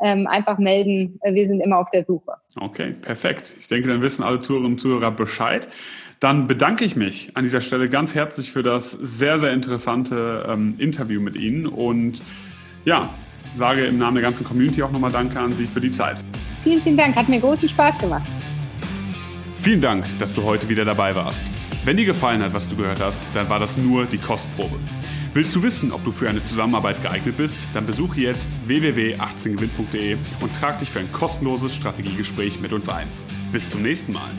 ähm, 0.00 0.26
einfach 0.26 0.58
melden. 0.58 1.18
Äh, 1.22 1.34
wir 1.34 1.48
sind 1.48 1.60
immer 1.60 1.78
auf 1.78 1.90
der 1.90 2.04
Suche. 2.04 2.32
Okay, 2.58 2.94
perfekt. 3.00 3.54
Ich 3.58 3.68
denke, 3.68 3.88
dann 3.88 4.02
wissen 4.02 4.22
alle 4.22 4.40
Zuhörerinnen 4.40 4.74
und 4.74 4.80
Zuhörer 4.80 5.10
Bescheid. 5.10 5.68
Dann 6.20 6.46
bedanke 6.46 6.84
ich 6.84 6.96
mich 6.96 7.34
an 7.34 7.44
dieser 7.44 7.60
Stelle 7.60 7.88
ganz 7.88 8.14
herzlich 8.14 8.52
für 8.52 8.62
das 8.62 8.90
sehr, 8.90 9.38
sehr 9.38 9.52
interessante 9.52 10.46
ähm, 10.48 10.74
Interview 10.78 11.20
mit 11.20 11.36
Ihnen 11.36 11.66
und 11.66 12.22
ja, 12.84 13.08
sage 13.54 13.84
im 13.84 13.98
Namen 13.98 14.16
der 14.16 14.24
ganzen 14.24 14.44
Community 14.44 14.82
auch 14.82 14.92
nochmal 14.92 15.10
Danke 15.10 15.40
an 15.40 15.52
Sie 15.52 15.66
für 15.66 15.80
die 15.80 15.90
Zeit. 15.90 16.22
Vielen, 16.62 16.80
vielen 16.82 16.96
Dank. 16.96 17.16
Hat 17.16 17.28
mir 17.28 17.40
großen 17.40 17.68
Spaß 17.68 17.98
gemacht. 17.98 18.26
Vielen 19.54 19.80
Dank, 19.80 20.04
dass 20.18 20.32
du 20.34 20.42
heute 20.42 20.68
wieder 20.68 20.84
dabei 20.84 21.14
warst. 21.14 21.44
Wenn 21.84 21.96
dir 21.96 22.04
gefallen 22.04 22.42
hat, 22.42 22.52
was 22.52 22.68
du 22.68 22.76
gehört 22.76 23.00
hast, 23.00 23.20
dann 23.34 23.48
war 23.48 23.58
das 23.58 23.78
nur 23.78 24.04
die 24.04 24.18
Kostprobe. 24.18 24.78
Willst 25.32 25.54
du 25.54 25.62
wissen, 25.62 25.92
ob 25.92 26.04
du 26.04 26.10
für 26.10 26.28
eine 26.28 26.44
Zusammenarbeit 26.44 27.02
geeignet 27.02 27.36
bist? 27.36 27.56
Dann 27.72 27.86
besuche 27.86 28.20
jetzt 28.20 28.48
www.18gewinn.de 28.66 30.16
und 30.40 30.56
trag 30.56 30.80
dich 30.80 30.90
für 30.90 30.98
ein 30.98 31.12
kostenloses 31.12 31.72
Strategiegespräch 31.76 32.58
mit 32.58 32.72
uns 32.72 32.88
ein. 32.88 33.06
Bis 33.52 33.70
zum 33.70 33.82
nächsten 33.82 34.12
Mal. 34.12 34.30